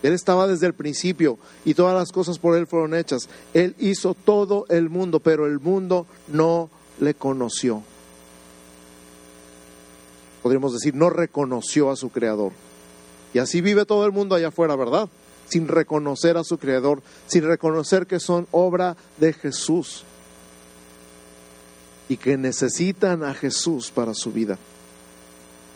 Él 0.02 0.14
estaba 0.14 0.48
desde 0.48 0.68
el 0.68 0.74
principio 0.74 1.38
y 1.66 1.74
todas 1.74 1.94
las 1.94 2.14
cosas 2.14 2.40
por 2.40 2.56
Él 2.56 2.66
fueron 2.66 2.96
hechas. 2.96 3.28
Él 3.54 3.76
hizo 3.78 4.14
todo 4.14 4.66
el 4.70 4.90
mundo, 4.90 5.20
pero 5.20 5.46
el 5.46 5.60
mundo 5.60 6.08
no 6.30 6.70
le 7.02 7.14
conoció. 7.16 7.84
Podríamos 10.42 10.72
decir, 10.72 10.96
no 10.96 11.10
reconoció 11.10 11.92
a 11.92 11.98
su 11.98 12.10
Creador. 12.10 12.54
Y 13.34 13.40
así 13.40 13.60
vive 13.60 13.86
todo 13.86 14.06
el 14.06 14.14
mundo 14.14 14.36
allá 14.36 14.48
afuera, 14.48 14.78
¿verdad? 14.78 15.10
Sin 15.50 15.68
reconocer 15.68 16.38
a 16.38 16.44
su 16.44 16.58
Creador, 16.58 17.02
sin 17.28 17.44
reconocer 17.44 18.08
que 18.08 18.20
son 18.20 18.48
obra 18.52 18.96
de 19.18 19.34
Jesús 19.34 20.04
y 22.08 22.18
que 22.18 22.38
necesitan 22.38 23.24
a 23.24 23.34
Jesús 23.34 23.92
para 23.92 24.14
su 24.14 24.32
vida. 24.32 24.58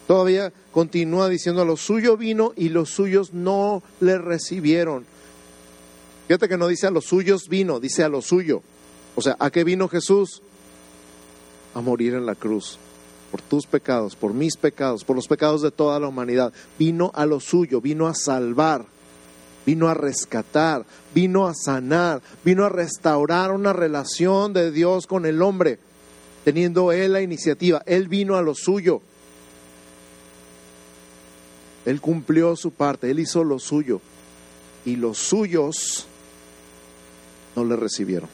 Todavía 0.08 0.52
continúa 0.72 1.30
diciendo, 1.30 1.62
a 1.62 1.66
lo 1.66 1.78
suyo 1.78 2.18
vino 2.18 2.54
y 2.56 2.70
los 2.70 2.90
suyos 2.90 3.34
no 3.34 3.84
le 4.00 4.18
recibieron. 4.18 5.06
Fíjate 6.28 6.50
que 6.50 6.58
no 6.58 6.68
dice 6.68 6.88
a 6.88 6.92
los 6.92 7.06
suyos 7.06 7.48
vino, 7.50 7.80
dice 7.80 8.04
a 8.04 8.10
lo 8.10 8.22
suyo. 8.22 8.62
O 9.16 9.22
sea, 9.22 9.36
¿a 9.40 9.52
qué 9.52 9.64
vino 9.64 9.88
Jesús? 9.88 10.42
A 11.74 11.82
morir 11.82 12.16
en 12.16 12.26
la 12.26 12.36
cruz. 12.36 12.78
por 13.34 13.42
tus 13.42 13.66
pecados, 13.66 14.16
por 14.16 14.32
mis 14.32 14.56
pecados, 14.58 15.04
por 15.04 15.16
los 15.16 15.28
pecados 15.28 15.64
de 15.64 15.72
toda 15.72 16.00
la 16.00 16.08
humanidad. 16.08 16.54
Vino 16.78 17.10
a 17.16 17.26
lo 17.26 17.40
suyo, 17.40 17.82
vino 17.82 18.06
a 18.06 18.14
salvar, 18.14 18.86
vino 19.66 19.88
a 19.88 19.94
rescatar, 19.94 20.86
vino 21.14 21.48
a 21.48 21.54
sanar, 21.54 22.22
vino 22.44 22.66
a 22.66 22.70
restaurar 22.70 23.52
una 23.52 23.74
relación 23.74 24.54
de 24.54 24.72
Dios 24.72 25.08
con 25.08 25.26
el 25.26 25.42
hombre, 25.42 25.80
teniendo 26.44 26.92
Él 26.92 27.14
la 27.14 27.22
iniciativa. 27.22 27.82
Él 27.86 28.08
vino 28.08 28.36
a 28.36 28.42
lo 28.42 28.56
suyo. 28.56 29.02
Él 31.86 32.00
cumplió 32.02 32.56
su 32.56 32.72
parte, 32.72 33.12
Él 33.12 33.20
hizo 33.20 33.44
lo 33.44 33.60
suyo. 33.60 34.02
Y 34.86 34.96
los 34.96 35.18
suyos 35.18 36.08
no 37.56 37.64
le 37.66 37.76
recibieron. 37.76 38.30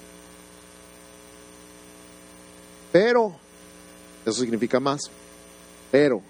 Pero, 2.91 3.35
eso 4.25 4.41
significa 4.41 4.79
más, 4.79 5.11
pero 5.91 6.21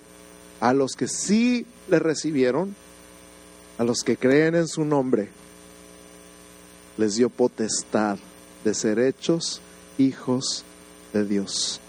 a 0.59 0.73
los 0.73 0.93
que 0.93 1.07
sí 1.07 1.65
le 1.87 1.99
recibieron, 1.99 2.75
a 3.79 3.83
los 3.85 4.03
que 4.03 4.17
creen 4.17 4.55
en 4.55 4.67
su 4.67 4.83
nombre, 4.83 5.29
les 6.97 7.15
dio 7.15 7.29
potestad 7.29 8.19
de 8.65 8.73
ser 8.73 8.99
hechos 8.99 9.61
hijos 9.97 10.65
de 11.13 11.25
Dios. 11.25 11.79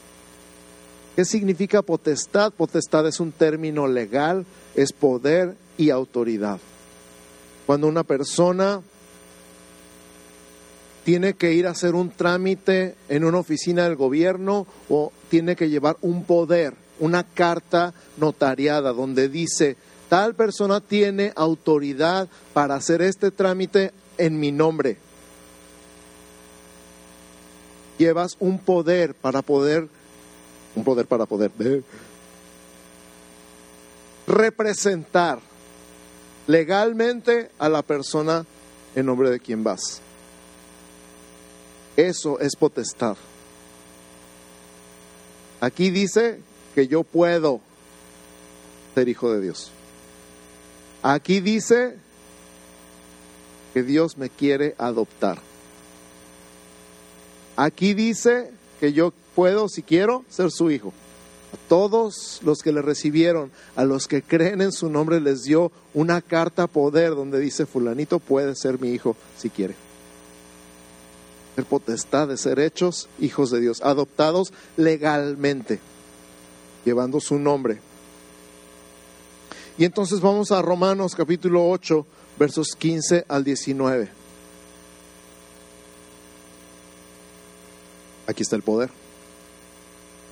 ¿Qué 1.16 1.24
significa 1.24 1.82
potestad? 1.82 2.52
Potestad 2.52 3.08
es 3.08 3.18
un 3.18 3.32
término 3.32 3.88
legal, 3.88 4.46
es 4.76 4.92
poder 4.92 5.56
y 5.76 5.90
autoridad. 5.90 6.60
Cuando 7.66 7.88
una 7.88 8.04
persona 8.04 8.80
tiene 11.04 11.34
que 11.34 11.54
ir 11.54 11.66
a 11.66 11.70
hacer 11.70 11.96
un 11.96 12.10
trámite 12.10 12.94
en 13.08 13.24
una 13.24 13.38
oficina 13.38 13.82
del 13.82 13.96
gobierno 13.96 14.64
o 14.88 15.10
tiene 15.28 15.56
que 15.56 15.68
llevar 15.68 15.96
un 16.02 16.22
poder, 16.22 16.74
una 17.00 17.24
carta 17.24 17.94
notariada 18.16 18.92
donde 18.92 19.28
dice, 19.28 19.76
tal 20.10 20.34
persona 20.34 20.80
tiene 20.80 21.32
autoridad 21.36 22.28
para 22.52 22.74
hacer 22.74 23.00
este 23.00 23.30
trámite 23.30 23.92
en 24.18 24.40
mi 24.40 24.50
nombre. 24.50 24.96
Llevas 27.96 28.36
un 28.40 28.58
poder 28.58 29.14
para 29.14 29.40
poder, 29.40 29.88
un 30.74 30.82
poder 30.82 31.06
para 31.06 31.26
poder 31.26 31.52
representar 34.26 35.38
legalmente 36.48 37.52
a 37.60 37.68
la 37.68 37.82
persona 37.82 38.44
en 38.96 39.06
nombre 39.06 39.30
de 39.30 39.38
quien 39.38 39.62
vas. 39.62 40.00
Eso 41.96 42.40
es 42.40 42.56
potestad. 42.56 43.16
Aquí 45.60 45.90
dice 45.90 46.40
que 46.74 46.88
yo 46.88 47.04
puedo 47.04 47.60
ser 48.96 49.08
hijo 49.08 49.32
de 49.32 49.40
Dios. 49.40 49.70
Aquí 51.02 51.40
dice 51.40 51.96
que 53.72 53.82
Dios 53.82 54.18
me 54.18 54.28
quiere 54.28 54.74
adoptar. 54.78 55.38
Aquí 57.56 57.94
dice 57.94 58.50
que 58.80 58.92
yo 58.92 59.12
puedo, 59.34 59.68
si 59.68 59.82
quiero, 59.82 60.24
ser 60.28 60.50
su 60.50 60.70
hijo. 60.70 60.92
A 61.52 61.68
todos 61.68 62.40
los 62.44 62.62
que 62.62 62.72
le 62.72 62.82
recibieron, 62.82 63.50
a 63.76 63.84
los 63.84 64.06
que 64.06 64.22
creen 64.22 64.60
en 64.60 64.72
su 64.72 64.88
nombre, 64.88 65.20
les 65.20 65.42
dio 65.42 65.72
una 65.94 66.20
carta 66.20 66.66
poder 66.66 67.10
donde 67.10 67.40
dice, 67.40 67.66
fulanito 67.66 68.18
puede 68.18 68.54
ser 68.54 68.80
mi 68.80 68.90
hijo 68.90 69.16
si 69.36 69.50
quiere. 69.50 69.74
El 71.56 71.64
potestad 71.64 72.28
de 72.28 72.36
ser 72.36 72.60
hechos 72.60 73.08
hijos 73.18 73.50
de 73.50 73.60
Dios, 73.60 73.82
adoptados 73.82 74.52
legalmente, 74.76 75.80
llevando 76.84 77.20
su 77.20 77.38
nombre. 77.38 77.80
Y 79.80 79.86
entonces 79.86 80.20
vamos 80.20 80.52
a 80.52 80.60
Romanos 80.60 81.14
capítulo 81.14 81.66
8, 81.70 82.04
versos 82.38 82.76
15 82.78 83.24
al 83.26 83.42
19. 83.42 84.10
Aquí 88.26 88.42
está 88.42 88.56
el 88.56 88.62
poder. 88.62 88.90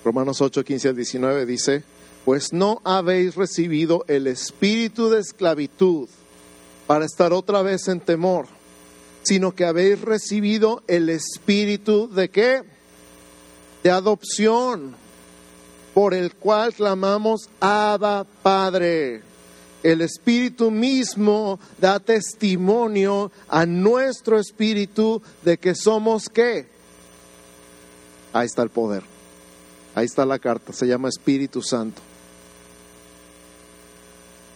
Romanos 0.05 0.43
8, 0.43 0.63
15 0.63 0.89
al 0.91 0.97
19 0.97 1.47
dice, 1.47 1.83
pues 2.27 2.53
no 2.53 2.83
habéis 2.85 3.37
recibido 3.37 4.05
el 4.07 4.27
espíritu 4.27 5.09
de 5.09 5.21
esclavitud 5.21 6.11
para 6.87 7.07
estar 7.07 7.33
otra 7.33 7.63
vez 7.63 7.89
en 7.89 8.01
temor, 8.01 8.49
sino 9.23 9.55
que 9.55 9.65
habéis 9.65 9.99
recibido 10.03 10.83
el 10.89 11.09
espíritu 11.09 12.07
de 12.11 12.29
qué? 12.29 12.65
De 13.83 13.91
adopción, 13.91 14.95
por 15.95 16.13
el 16.13 16.35
cual 16.35 16.75
clamamos, 16.75 17.49
Abba 17.61 18.27
Padre. 18.43 19.28
El 19.83 20.01
Espíritu 20.01 20.71
mismo 20.71 21.61
da 21.81 22.01
testimonio 22.01 23.31
a 23.49 23.65
nuestro 23.65 24.39
espíritu 24.39 25.23
de 25.45 25.57
que 25.59 25.75
somos 25.75 26.29
qué. 26.29 26.67
Ahí 28.33 28.47
está 28.47 28.63
el 28.63 28.71
poder. 28.71 29.03
Ahí 29.95 30.07
está 30.07 30.27
la 30.27 30.39
carta. 30.39 30.73
Se 30.73 30.87
llama 30.87 31.09
Espíritu 31.09 31.63
Santo. 31.63 32.03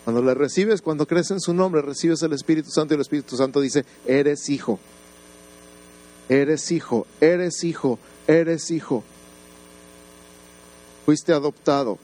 Cuando 0.05 0.23
le 0.23 0.35
recibes, 0.35 0.83
cuando 0.83 1.07
crees 1.07 1.31
en 1.31 1.41
su 1.41 1.55
nombre, 1.55 1.81
recibes 1.81 2.23
el 2.23 2.33
Espíritu 2.33 2.71
Santo 2.71 2.95
y 2.95 2.97
el 2.97 3.03
Espíritu 3.03 3.37
Santo 3.37 3.61
dice, 3.61 3.85
eres 4.07 4.49
hijo. 4.49 4.81
Eres 6.29 6.71
hijo, 6.73 7.07
eres 7.21 7.63
hijo, 7.63 7.99
eres 8.27 8.71
hijo. 8.71 9.05
Fuiste 11.05 11.33
adoptado 11.33 11.99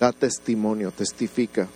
da 0.00 0.12
testimonio, 0.12 0.90
testifica 0.90 1.68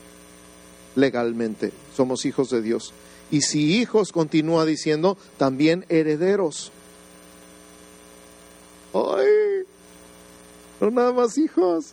legalmente, 0.96 1.72
somos 1.94 2.24
hijos 2.24 2.50
de 2.50 2.62
Dios. 2.62 2.92
Y 3.30 3.42
si 3.42 3.80
hijos, 3.80 4.12
continúa 4.12 4.64
diciendo, 4.64 5.16
también 5.38 5.84
herederos. 5.88 6.72
¡Ay! 8.92 9.64
No 10.80 10.90
nada 10.90 11.12
más 11.12 11.38
hijos. 11.38 11.92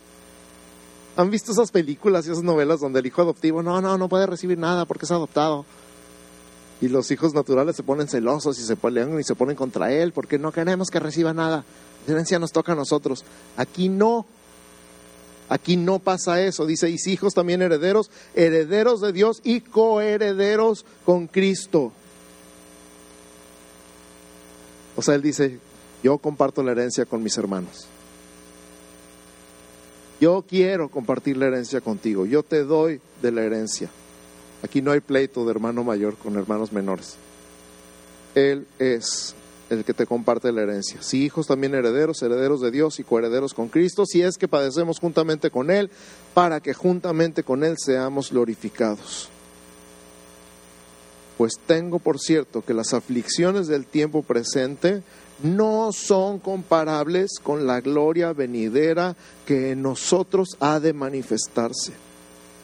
¿Han 1.16 1.30
visto 1.30 1.52
esas 1.52 1.70
películas 1.70 2.26
y 2.26 2.30
esas 2.30 2.42
novelas 2.42 2.80
donde 2.80 3.00
el 3.00 3.06
hijo 3.06 3.22
adoptivo, 3.22 3.62
no, 3.62 3.80
no, 3.80 3.98
no 3.98 4.08
puede 4.08 4.26
recibir 4.26 4.58
nada 4.58 4.84
porque 4.84 5.04
es 5.04 5.10
adoptado? 5.10 5.64
Y 6.80 6.88
los 6.88 7.10
hijos 7.10 7.34
naturales 7.34 7.74
se 7.76 7.82
ponen 7.82 8.08
celosos 8.08 8.58
y 8.58 8.62
se 8.62 8.76
pelean 8.76 9.18
y 9.18 9.24
se 9.24 9.34
ponen 9.34 9.56
contra 9.56 9.92
él 9.92 10.12
porque 10.12 10.38
no 10.38 10.52
queremos 10.52 10.90
que 10.90 11.00
reciba 11.00 11.32
nada. 11.34 11.64
La 12.06 12.12
herencia 12.12 12.38
nos 12.38 12.52
toca 12.52 12.72
a 12.72 12.76
nosotros. 12.76 13.24
Aquí 13.56 13.88
no. 13.88 14.26
Aquí 15.48 15.76
no 15.76 15.98
pasa 15.98 16.42
eso. 16.42 16.66
Dice, 16.66 16.90
y 16.90 16.96
hijos 17.10 17.34
también 17.34 17.62
herederos, 17.62 18.10
herederos 18.34 19.00
de 19.00 19.12
Dios 19.12 19.40
y 19.44 19.60
coherederos 19.60 20.84
con 21.04 21.26
Cristo. 21.26 21.92
O 24.96 25.02
sea, 25.02 25.14
él 25.14 25.22
dice, 25.22 25.58
yo 26.02 26.18
comparto 26.18 26.62
la 26.62 26.72
herencia 26.72 27.06
con 27.06 27.22
mis 27.22 27.36
hermanos. 27.38 27.86
Yo 30.20 30.44
quiero 30.48 30.88
compartir 30.88 31.36
la 31.36 31.46
herencia 31.46 31.80
contigo. 31.80 32.26
Yo 32.26 32.42
te 32.42 32.64
doy 32.64 33.00
de 33.22 33.30
la 33.30 33.42
herencia. 33.42 33.88
Aquí 34.62 34.82
no 34.82 34.90
hay 34.90 35.00
pleito 35.00 35.44
de 35.44 35.52
hermano 35.52 35.84
mayor 35.84 36.16
con 36.16 36.36
hermanos 36.36 36.72
menores. 36.72 37.16
Él 38.34 38.66
es 38.78 39.34
el 39.70 39.84
que 39.84 39.94
te 39.94 40.06
comparte 40.06 40.52
la 40.52 40.62
herencia. 40.62 41.02
Si 41.02 41.24
hijos 41.24 41.46
también 41.46 41.74
herederos, 41.74 42.22
herederos 42.22 42.60
de 42.60 42.70
Dios 42.70 42.98
y 43.00 43.04
coherederos 43.04 43.54
con 43.54 43.68
Cristo, 43.68 44.04
si 44.06 44.22
es 44.22 44.36
que 44.36 44.48
padecemos 44.48 44.98
juntamente 44.98 45.50
con 45.50 45.70
Él, 45.70 45.90
para 46.34 46.60
que 46.60 46.74
juntamente 46.74 47.42
con 47.42 47.64
Él 47.64 47.76
seamos 47.78 48.30
glorificados. 48.30 49.28
Pues 51.36 51.52
tengo 51.66 51.98
por 51.98 52.18
cierto 52.18 52.62
que 52.62 52.74
las 52.74 52.94
aflicciones 52.94 53.68
del 53.68 53.86
tiempo 53.86 54.22
presente 54.22 55.02
no 55.42 55.92
son 55.92 56.40
comparables 56.40 57.38
con 57.40 57.66
la 57.66 57.80
gloria 57.80 58.32
venidera 58.32 59.14
que 59.46 59.70
en 59.70 59.82
nosotros 59.82 60.56
ha 60.58 60.80
de 60.80 60.92
manifestarse. 60.92 62.07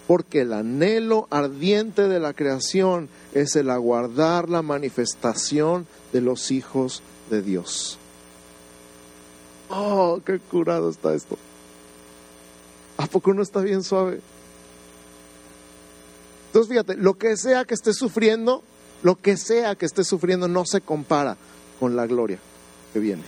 Porque 0.06 0.42
el 0.42 0.52
anhelo 0.52 1.26
ardiente 1.30 2.08
de 2.08 2.20
la 2.20 2.34
creación 2.34 3.08
es 3.32 3.56
el 3.56 3.70
aguardar 3.70 4.50
la 4.50 4.62
manifestación 4.62 5.86
de 6.12 6.20
los 6.20 6.50
hijos 6.50 7.02
de 7.30 7.42
Dios. 7.42 7.98
Oh, 9.70 10.20
qué 10.24 10.38
curado 10.38 10.90
está 10.90 11.14
esto. 11.14 11.38
¿A 12.98 13.06
poco 13.06 13.32
no 13.32 13.42
está 13.42 13.60
bien 13.60 13.82
suave? 13.82 14.20
Entonces 16.46 16.68
fíjate, 16.68 16.96
lo 16.96 17.14
que 17.14 17.36
sea 17.36 17.64
que 17.64 17.74
esté 17.74 17.92
sufriendo, 17.92 18.62
lo 19.02 19.16
que 19.16 19.36
sea 19.36 19.74
que 19.74 19.86
esté 19.86 20.04
sufriendo 20.04 20.46
no 20.46 20.64
se 20.64 20.80
compara 20.80 21.36
con 21.80 21.96
la 21.96 22.06
gloria 22.06 22.38
que 22.92 23.00
viene. 23.00 23.24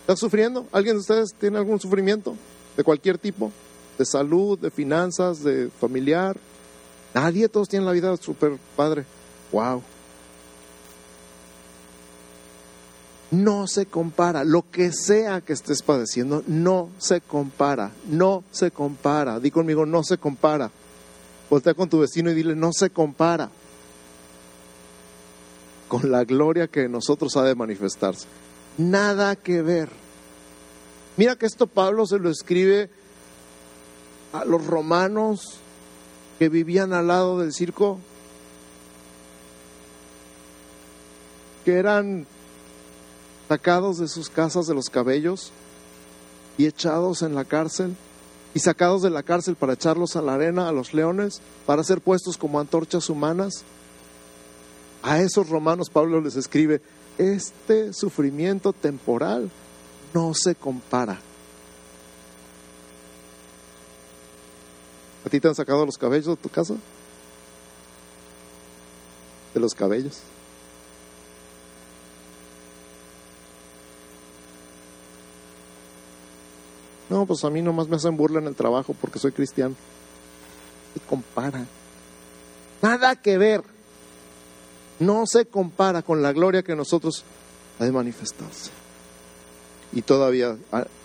¿Está 0.00 0.16
sufriendo? 0.16 0.66
¿Alguien 0.72 0.96
de 0.96 1.00
ustedes 1.00 1.32
tiene 1.34 1.58
algún 1.58 1.78
sufrimiento 1.78 2.34
de 2.76 2.82
cualquier 2.82 3.18
tipo? 3.18 3.52
¿De 3.98 4.04
salud, 4.04 4.58
de 4.58 4.70
finanzas, 4.70 5.42
de 5.42 5.70
familiar? 5.80 6.36
Nadie, 7.14 7.48
todos 7.48 7.68
tienen 7.68 7.86
la 7.86 7.92
vida 7.92 8.16
súper 8.16 8.58
padre. 8.76 9.04
Wow. 9.52 9.82
no 13.32 13.66
se 13.66 13.86
compara. 13.86 14.44
Lo 14.44 14.70
que 14.70 14.92
sea 14.92 15.40
que 15.40 15.54
estés 15.54 15.82
padeciendo, 15.82 16.44
no 16.46 16.90
se 16.98 17.20
compara. 17.20 17.90
No 18.06 18.44
se 18.52 18.70
compara. 18.70 19.40
Di 19.40 19.50
conmigo, 19.50 19.84
no 19.84 20.04
se 20.04 20.18
compara. 20.18 20.70
Voltea 21.50 21.74
con 21.74 21.88
tu 21.88 21.98
vecino 21.98 22.30
y 22.30 22.34
dile, 22.34 22.54
no 22.54 22.72
se 22.72 22.90
compara 22.90 23.50
con 25.88 26.10
la 26.10 26.24
gloria 26.24 26.68
que 26.68 26.88
nosotros 26.88 27.36
ha 27.36 27.42
de 27.42 27.54
manifestarse. 27.54 28.26
Nada 28.78 29.36
que 29.36 29.60
ver. 29.60 29.90
Mira 31.16 31.36
que 31.36 31.44
esto 31.44 31.66
Pablo 31.66 32.06
se 32.06 32.18
lo 32.18 32.30
escribe 32.30 32.88
a 34.32 34.44
los 34.44 34.66
romanos 34.66 35.58
que 36.38 36.48
vivían 36.48 36.92
al 36.92 37.08
lado 37.08 37.38
del 37.38 37.52
circo, 37.52 37.98
que 41.64 41.74
eran 41.74 42.26
sacados 43.48 43.98
de 43.98 44.08
sus 44.08 44.30
casas 44.30 44.66
de 44.66 44.74
los 44.74 44.88
cabellos 44.88 45.52
y 46.58 46.66
echados 46.66 47.22
en 47.22 47.34
la 47.34 47.44
cárcel 47.44 47.94
y 48.54 48.60
sacados 48.60 49.02
de 49.02 49.10
la 49.10 49.22
cárcel 49.22 49.56
para 49.56 49.74
echarlos 49.74 50.16
a 50.16 50.22
la 50.22 50.34
arena, 50.34 50.68
a 50.68 50.72
los 50.72 50.94
leones, 50.94 51.40
para 51.66 51.84
ser 51.84 52.00
puestos 52.00 52.36
como 52.36 52.60
antorchas 52.60 53.08
humanas. 53.08 53.64
A 55.02 55.20
esos 55.20 55.48
romanos 55.48 55.90
Pablo 55.90 56.20
les 56.20 56.36
escribe, 56.36 56.80
este 57.18 57.92
sufrimiento 57.92 58.72
temporal 58.72 59.50
no 60.14 60.34
se 60.34 60.54
compara. 60.54 61.18
¿A 65.24 65.28
ti 65.28 65.40
te 65.40 65.48
han 65.48 65.54
sacado 65.54 65.86
los 65.86 65.96
cabellos 65.96 66.26
de 66.26 66.36
tu 66.36 66.48
casa? 66.48 66.74
De 69.54 69.60
los 69.60 69.74
cabellos. 69.74 70.20
No, 77.08 77.26
pues 77.26 77.44
a 77.44 77.50
mí 77.50 77.60
nomás 77.60 77.88
me 77.88 77.96
hacen 77.96 78.16
burla 78.16 78.40
en 78.40 78.46
el 78.46 78.54
trabajo 78.54 78.96
porque 78.98 79.18
soy 79.18 79.32
cristiano. 79.32 79.74
Se 80.94 81.00
compara. 81.00 81.66
Nada 82.80 83.16
que 83.16 83.36
ver. 83.36 83.62
No 84.98 85.24
se 85.26 85.44
compara 85.46 86.02
con 86.02 86.22
la 86.22 86.32
gloria 86.32 86.62
que 86.62 86.74
nosotros 86.74 87.24
ha 87.78 87.84
de 87.84 87.92
manifestarse. 87.92 88.81
Y 89.92 90.02
todavía 90.02 90.56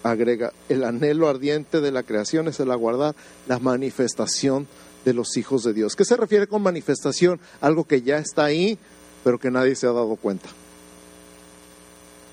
agrega, 0.03 0.53
el 0.69 0.83
anhelo 0.83 1.27
ardiente 1.27 1.81
de 1.81 1.91
la 1.91 2.03
creación 2.03 2.47
es 2.47 2.59
el 2.59 2.71
aguardar 2.71 3.15
la 3.47 3.59
manifestación 3.59 4.67
de 5.03 5.13
los 5.13 5.35
hijos 5.35 5.63
de 5.63 5.73
Dios. 5.73 5.95
¿Qué 5.95 6.05
se 6.05 6.15
refiere 6.15 6.47
con 6.47 6.61
manifestación? 6.61 7.39
Algo 7.59 7.83
que 7.83 8.01
ya 8.01 8.17
está 8.17 8.45
ahí, 8.45 8.77
pero 9.23 9.39
que 9.39 9.51
nadie 9.51 9.75
se 9.75 9.87
ha 9.87 9.91
dado 9.91 10.15
cuenta. 10.15 10.49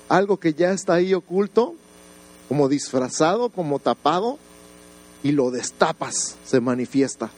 Algo 0.07 0.37
que 0.37 0.53
ya 0.53 0.71
está 0.71 0.93
ahí 0.93 1.13
oculto, 1.13 1.75
como 2.47 2.69
disfrazado, 2.69 3.49
como 3.49 3.79
tapado, 3.79 4.37
y 5.23 5.31
lo 5.31 5.51
destapas, 5.51 6.37
se 6.45 6.61
manifiesta. 6.61 7.31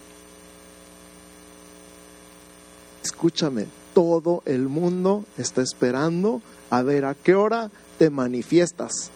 Escúchame, 3.04 3.68
todo 3.94 4.44
el 4.46 4.68
mundo 4.68 5.24
está 5.38 5.62
esperando 5.62 6.42
a 6.70 6.82
ver 6.82 7.06
a 7.06 7.16
qué 7.16 7.34
hora 7.34 7.72
te 7.98 8.10
manifiestas 8.10 9.12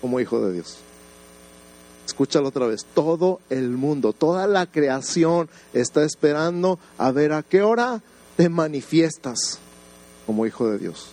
como 0.00 0.20
hijo 0.20 0.40
de 0.40 0.54
Dios. 0.54 0.78
Escúchalo 2.06 2.48
otra 2.48 2.66
vez, 2.66 2.86
todo 2.94 3.40
el 3.50 3.70
mundo, 3.70 4.12
toda 4.12 4.46
la 4.46 4.66
creación 4.66 5.48
está 5.74 6.04
esperando 6.04 6.78
a 6.96 7.10
ver 7.10 7.32
a 7.32 7.42
qué 7.42 7.62
hora 7.62 8.02
te 8.36 8.48
manifiestas 8.48 9.58
como 10.26 10.46
hijo 10.46 10.70
de 10.70 10.78
Dios. 10.78 11.10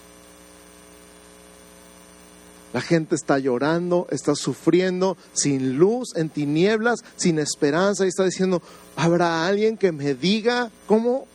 La 2.74 2.82
gente 2.82 3.16
está 3.16 3.40
llorando, 3.40 4.08
está 4.12 4.36
sufriendo, 4.36 5.16
sin 5.34 5.78
luz, 5.78 6.10
en 6.16 6.30
tinieblas, 6.30 7.00
sin 7.16 7.40
esperanza, 7.40 8.04
y 8.06 8.10
está 8.10 8.26
diciendo, 8.26 8.62
¿habrá 8.98 9.48
alguien 9.48 9.78
que 9.78 9.94
me 9.94 10.14
diga 10.14 10.72
cómo? 10.86 11.26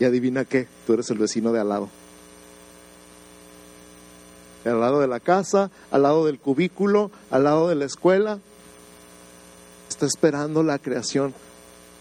Y 0.00 0.04
adivina 0.04 0.44
qué, 0.44 0.68
tú 0.86 0.92
eres 0.94 1.10
el 1.10 1.18
vecino 1.18 1.52
de 1.52 1.60
al 1.60 1.68
lado. 1.68 1.88
Al 4.64 4.80
lado 4.80 5.00
de 5.00 5.08
la 5.08 5.20
casa, 5.20 5.70
al 5.90 6.02
lado 6.02 6.26
del 6.26 6.38
cubículo, 6.38 7.10
al 7.30 7.44
lado 7.44 7.68
de 7.68 7.74
la 7.74 7.84
escuela. 7.84 8.38
Está 9.88 10.06
esperando 10.06 10.62
la 10.62 10.78
creación 10.78 11.34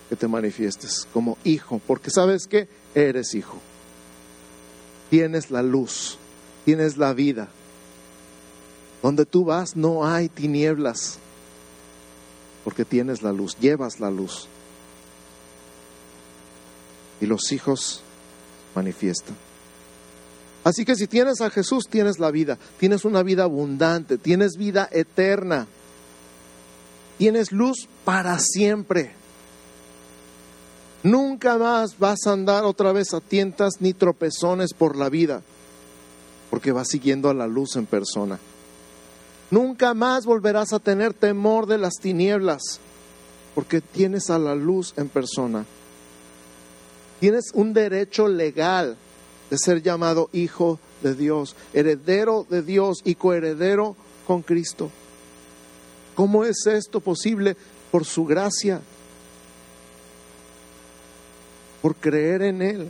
que 0.09 0.15
te 0.15 0.27
manifiestes 0.27 1.07
como 1.13 1.37
hijo, 1.43 1.81
porque 1.87 2.09
sabes 2.09 2.47
que 2.47 2.67
eres 2.93 3.33
hijo 3.33 3.59
tienes 5.09 5.51
la 5.51 5.63
luz, 5.63 6.17
tienes 6.65 6.97
la 6.97 7.13
vida. 7.13 7.47
Donde 9.01 9.25
tú 9.25 9.45
vas 9.45 9.75
no 9.75 10.05
hay 10.05 10.27
tinieblas, 10.27 11.19
porque 12.63 12.83
tienes 12.83 13.21
la 13.21 13.31
luz, 13.31 13.57
llevas 13.59 13.99
la 13.99 14.09
luz. 14.09 14.47
Y 17.19 17.25
los 17.25 17.51
hijos 17.51 18.01
manifiestan. 18.75 19.35
Así 20.63 20.83
que 20.83 20.95
si 20.95 21.07
tienes 21.07 21.39
a 21.39 21.49
Jesús, 21.49 21.85
tienes 21.89 22.19
la 22.19 22.29
vida, 22.29 22.57
tienes 22.77 23.05
una 23.05 23.23
vida 23.23 23.43
abundante, 23.43 24.17
tienes 24.17 24.57
vida 24.57 24.89
eterna, 24.91 25.65
tienes 27.17 27.53
luz 27.53 27.87
para 28.03 28.37
siempre. 28.39 29.13
Nunca 31.03 31.57
más 31.57 31.97
vas 31.97 32.19
a 32.25 32.33
andar 32.33 32.65
otra 32.65 32.91
vez 32.91 33.13
a 33.13 33.21
tientas 33.21 33.75
ni 33.79 33.93
tropezones 33.93 34.73
por 34.73 34.97
la 34.97 35.07
vida, 35.09 35.41
porque 36.49 36.73
vas 36.73 36.89
siguiendo 36.89 37.29
a 37.29 37.33
la 37.33 37.47
luz 37.47 37.77
en 37.77 37.85
persona. 37.85 38.37
Nunca 39.49 39.93
más 39.93 40.25
volverás 40.25 40.73
a 40.73 40.79
tener 40.79 41.13
temor 41.13 41.67
de 41.67 41.77
las 41.77 41.93
tinieblas, 41.93 42.81
porque 43.55 43.79
tienes 43.79 44.29
a 44.29 44.37
la 44.37 44.53
luz 44.53 44.93
en 44.97 45.07
persona. 45.07 45.65
Tienes 47.19 47.51
un 47.53 47.73
derecho 47.73 48.27
legal 48.27 48.97
de 49.49 49.57
ser 49.57 49.81
llamado 49.81 50.29
hijo 50.33 50.79
de 51.01 51.15
Dios, 51.15 51.55
heredero 51.73 52.45
de 52.49 52.61
Dios 52.61 52.99
y 53.03 53.15
coheredero 53.15 53.95
con 54.25 54.41
Cristo. 54.41 54.91
¿Cómo 56.15 56.43
es 56.43 56.65
esto 56.67 56.99
posible? 56.99 57.55
Por 57.91 58.05
su 58.05 58.25
gracia 58.25 58.81
por 61.81 61.95
creer 61.95 62.41
en 62.41 62.61
Él, 62.61 62.89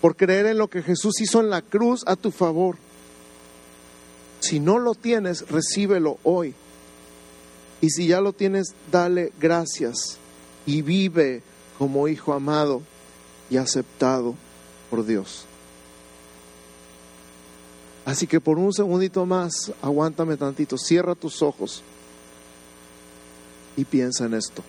por 0.00 0.14
creer 0.14 0.46
en 0.46 0.58
lo 0.58 0.68
que 0.68 0.82
Jesús 0.82 1.20
hizo 1.20 1.40
en 1.40 1.50
la 1.50 1.62
cruz 1.62 2.02
a 2.06 2.16
tu 2.16 2.30
favor. 2.30 2.76
Si 4.40 4.60
no 4.60 4.78
lo 4.78 4.94
tienes, 4.94 5.48
recíbelo 5.48 6.18
hoy. 6.22 6.54
Y 7.80 7.90
si 7.90 8.06
ya 8.06 8.20
lo 8.20 8.32
tienes, 8.32 8.74
dale 8.92 9.32
gracias 9.40 10.18
y 10.64 10.82
vive 10.82 11.42
como 11.76 12.06
hijo 12.06 12.32
amado 12.32 12.82
y 13.50 13.56
aceptado 13.56 14.34
por 14.90 15.04
Dios. 15.04 15.46
Así 18.04 18.26
que 18.26 18.40
por 18.40 18.58
un 18.58 18.72
segundito 18.72 19.24
más, 19.24 19.72
aguántame 19.80 20.36
tantito, 20.36 20.76
cierra 20.76 21.14
tus 21.14 21.40
ojos 21.42 21.82
y 23.76 23.84
piensa 23.84 24.26
en 24.26 24.34
esto. 24.34 24.62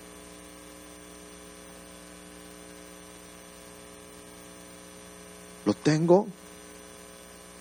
¿Lo 5.66 5.74
tengo 5.74 6.28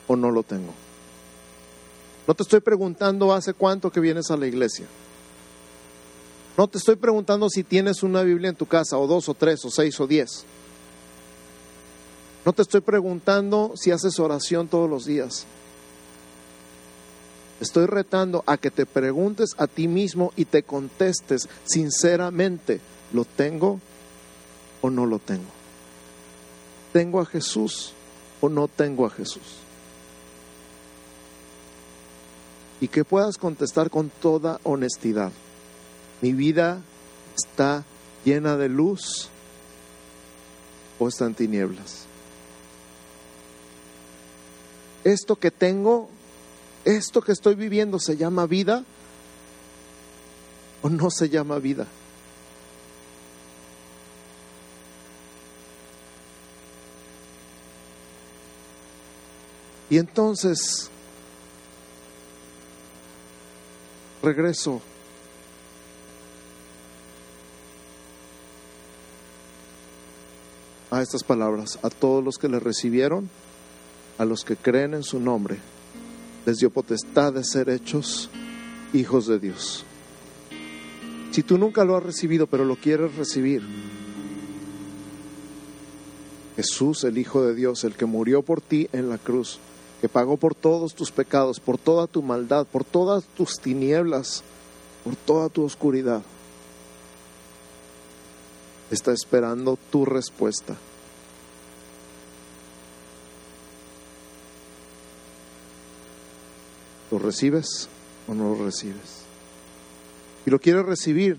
o 0.06 0.14
no 0.14 0.30
lo 0.30 0.42
tengo? 0.42 0.72
No 2.26 2.34
te 2.34 2.42
estoy 2.42 2.60
preguntando 2.60 3.32
hace 3.32 3.52
cuánto 3.52 3.90
que 3.90 4.00
vienes 4.00 4.30
a 4.30 4.36
la 4.36 4.46
iglesia. 4.46 4.86
No 6.56 6.68
te 6.68 6.78
estoy 6.78 6.96
preguntando 6.96 7.50
si 7.50 7.64
tienes 7.64 8.02
una 8.02 8.22
Biblia 8.22 8.50
en 8.50 8.56
tu 8.56 8.66
casa, 8.66 8.96
o 8.96 9.06
dos, 9.06 9.28
o 9.28 9.34
tres, 9.34 9.64
o 9.64 9.70
seis, 9.70 9.98
o 9.98 10.06
diez. 10.06 10.44
No 12.44 12.52
te 12.52 12.62
estoy 12.62 12.82
preguntando 12.82 13.72
si 13.74 13.90
haces 13.90 14.18
oración 14.18 14.68
todos 14.68 14.88
los 14.88 15.06
días. 15.06 15.46
Estoy 17.60 17.86
retando 17.86 18.44
a 18.46 18.58
que 18.58 18.70
te 18.70 18.84
preguntes 18.84 19.54
a 19.56 19.66
ti 19.66 19.88
mismo 19.88 20.32
y 20.36 20.44
te 20.44 20.62
contestes 20.62 21.48
sinceramente, 21.64 22.80
¿lo 23.12 23.24
tengo 23.24 23.80
o 24.82 24.90
no 24.90 25.06
lo 25.06 25.18
tengo? 25.18 25.48
¿Tengo 26.92 27.20
a 27.20 27.26
Jesús 27.26 27.92
o 28.40 28.48
no 28.48 28.68
tengo 28.68 29.06
a 29.06 29.10
Jesús? 29.10 29.60
Y 32.80 32.88
que 32.88 33.04
puedas 33.04 33.38
contestar 33.38 33.88
con 33.88 34.10
toda 34.10 34.60
honestidad. 34.64 35.32
Mi 36.20 36.32
vida 36.32 36.82
está 37.34 37.84
llena 38.24 38.56
de 38.56 38.68
luz 38.68 39.30
o 40.98 41.08
está 41.08 41.24
en 41.24 41.34
tinieblas. 41.34 42.06
Esto 45.04 45.36
que 45.36 45.50
tengo, 45.50 46.08
esto 46.84 47.20
que 47.20 47.32
estoy 47.32 47.54
viviendo, 47.54 47.98
¿se 47.98 48.16
llama 48.16 48.46
vida 48.46 48.84
o 50.82 50.88
no 50.88 51.10
se 51.10 51.28
llama 51.28 51.58
vida? 51.58 51.86
Y 59.90 59.98
entonces 59.98 60.90
regreso 64.22 64.80
a 70.90 71.02
estas 71.02 71.22
palabras, 71.22 71.78
a 71.82 71.90
todos 71.90 72.24
los 72.24 72.38
que 72.38 72.48
le 72.48 72.58
recibieron, 72.58 73.28
a 74.18 74.24
los 74.24 74.44
que 74.44 74.56
creen 74.56 74.94
en 74.94 75.02
su 75.02 75.20
nombre, 75.20 75.58
les 76.46 76.58
dio 76.58 76.70
potestad 76.70 77.32
de 77.32 77.44
ser 77.44 77.68
hechos 77.68 78.30
hijos 78.92 79.26
de 79.26 79.38
Dios. 79.38 79.84
Si 81.32 81.42
tú 81.42 81.58
nunca 81.58 81.84
lo 81.84 81.96
has 81.96 82.02
recibido, 82.02 82.46
pero 82.46 82.64
lo 82.64 82.76
quieres 82.76 83.16
recibir, 83.16 83.62
Jesús, 86.56 87.02
el 87.02 87.18
Hijo 87.18 87.42
de 87.42 87.54
Dios, 87.54 87.82
el 87.82 87.94
que 87.94 88.06
murió 88.06 88.42
por 88.42 88.60
ti 88.60 88.88
en 88.92 89.08
la 89.08 89.18
cruz, 89.18 89.58
que 90.00 90.08
pagó 90.08 90.36
por 90.36 90.54
todos 90.54 90.94
tus 90.94 91.10
pecados, 91.10 91.58
por 91.58 91.78
toda 91.78 92.06
tu 92.06 92.22
maldad, 92.22 92.66
por 92.70 92.84
todas 92.84 93.24
tus 93.36 93.58
tinieblas, 93.58 94.44
por 95.02 95.16
toda 95.16 95.48
tu 95.48 95.64
oscuridad, 95.64 96.22
está 98.90 99.12
esperando 99.12 99.76
tu 99.90 100.04
respuesta. 100.04 100.76
¿Lo 107.14 107.20
recibes 107.20 107.88
o 108.26 108.34
no 108.34 108.56
lo 108.56 108.64
recibes? 108.64 109.22
Si 110.44 110.50
lo 110.50 110.58
quieres 110.58 110.84
recibir, 110.84 111.38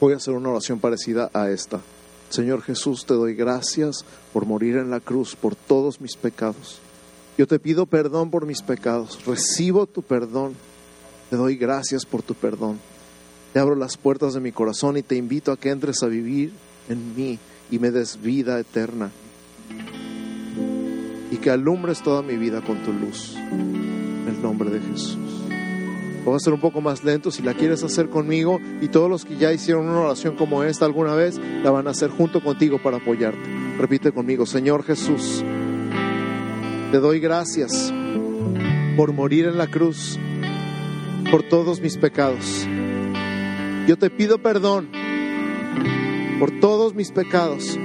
voy 0.00 0.14
a 0.14 0.16
hacer 0.16 0.34
una 0.34 0.48
oración 0.48 0.80
parecida 0.80 1.30
a 1.32 1.48
esta. 1.48 1.80
Señor 2.28 2.62
Jesús, 2.62 3.06
te 3.06 3.14
doy 3.14 3.34
gracias 3.34 4.04
por 4.32 4.46
morir 4.46 4.76
en 4.78 4.90
la 4.90 4.98
cruz, 4.98 5.36
por 5.36 5.54
todos 5.54 6.00
mis 6.00 6.16
pecados. 6.16 6.80
Yo 7.38 7.46
te 7.46 7.60
pido 7.60 7.86
perdón 7.86 8.32
por 8.32 8.46
mis 8.46 8.60
pecados. 8.62 9.24
Recibo 9.24 9.86
tu 9.86 10.02
perdón. 10.02 10.54
Te 11.30 11.36
doy 11.36 11.56
gracias 11.56 12.04
por 12.04 12.22
tu 12.22 12.34
perdón. 12.34 12.80
Te 13.52 13.60
abro 13.60 13.76
las 13.76 13.96
puertas 13.96 14.34
de 14.34 14.40
mi 14.40 14.50
corazón 14.50 14.96
y 14.96 15.04
te 15.04 15.14
invito 15.14 15.52
a 15.52 15.56
que 15.56 15.70
entres 15.70 16.02
a 16.02 16.08
vivir 16.08 16.52
en 16.88 17.14
mí 17.14 17.38
y 17.70 17.78
me 17.78 17.92
des 17.92 18.20
vida 18.20 18.58
eterna. 18.58 19.12
Y 21.30 21.36
que 21.36 21.48
alumbres 21.48 22.02
toda 22.02 22.22
mi 22.22 22.36
vida 22.36 22.60
con 22.60 22.82
tu 22.82 22.92
luz. 22.92 23.36
Nombre 24.42 24.70
de 24.70 24.80
Jesús. 24.80 25.18
Voy 26.24 26.36
a 26.36 26.40
ser 26.40 26.52
un 26.52 26.60
poco 26.60 26.80
más 26.80 27.04
lento 27.04 27.30
si 27.30 27.42
la 27.42 27.54
quieres 27.54 27.82
hacer 27.82 28.10
conmigo 28.10 28.60
y 28.80 28.88
todos 28.88 29.08
los 29.08 29.24
que 29.24 29.36
ya 29.36 29.52
hicieron 29.52 29.88
una 29.88 30.00
oración 30.00 30.36
como 30.36 30.62
esta 30.62 30.84
alguna 30.84 31.14
vez 31.14 31.40
la 31.62 31.70
van 31.70 31.86
a 31.86 31.90
hacer 31.90 32.10
junto 32.10 32.42
contigo 32.42 32.78
para 32.82 32.98
apoyarte. 32.98 33.48
Repite 33.78 34.12
conmigo, 34.12 34.44
Señor 34.44 34.84
Jesús, 34.84 35.42
te 36.90 36.98
doy 36.98 37.20
gracias 37.20 37.92
por 38.96 39.12
morir 39.12 39.46
en 39.46 39.56
la 39.56 39.68
cruz, 39.68 40.18
por 41.30 41.44
todos 41.44 41.80
mis 41.80 41.96
pecados. 41.96 42.66
Yo 43.86 43.96
te 43.96 44.10
pido 44.10 44.38
perdón 44.38 44.90
por 46.38 46.60
todos 46.60 46.94
mis 46.94 47.10
pecados. 47.10 47.78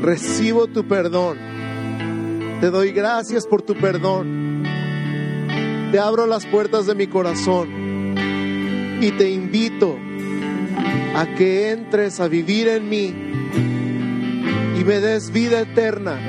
Recibo 0.00 0.68
tu 0.68 0.86
perdón. 0.86 1.38
Te 2.60 2.70
doy 2.70 2.92
gracias 2.92 3.46
por 3.46 3.62
tu 3.62 3.74
perdón 3.74 4.49
te 5.90 5.98
abro 5.98 6.26
las 6.26 6.46
puertas 6.46 6.86
de 6.86 6.94
mi 6.94 7.08
corazón 7.08 8.14
y 9.00 9.10
te 9.12 9.30
invito 9.30 9.98
a 11.16 11.26
que 11.36 11.72
entres 11.72 12.20
a 12.20 12.28
vivir 12.28 12.68
en 12.68 12.88
mí 12.88 13.06
y 14.78 14.84
me 14.84 15.00
des 15.00 15.32
vida 15.32 15.60
eterna, 15.60 16.20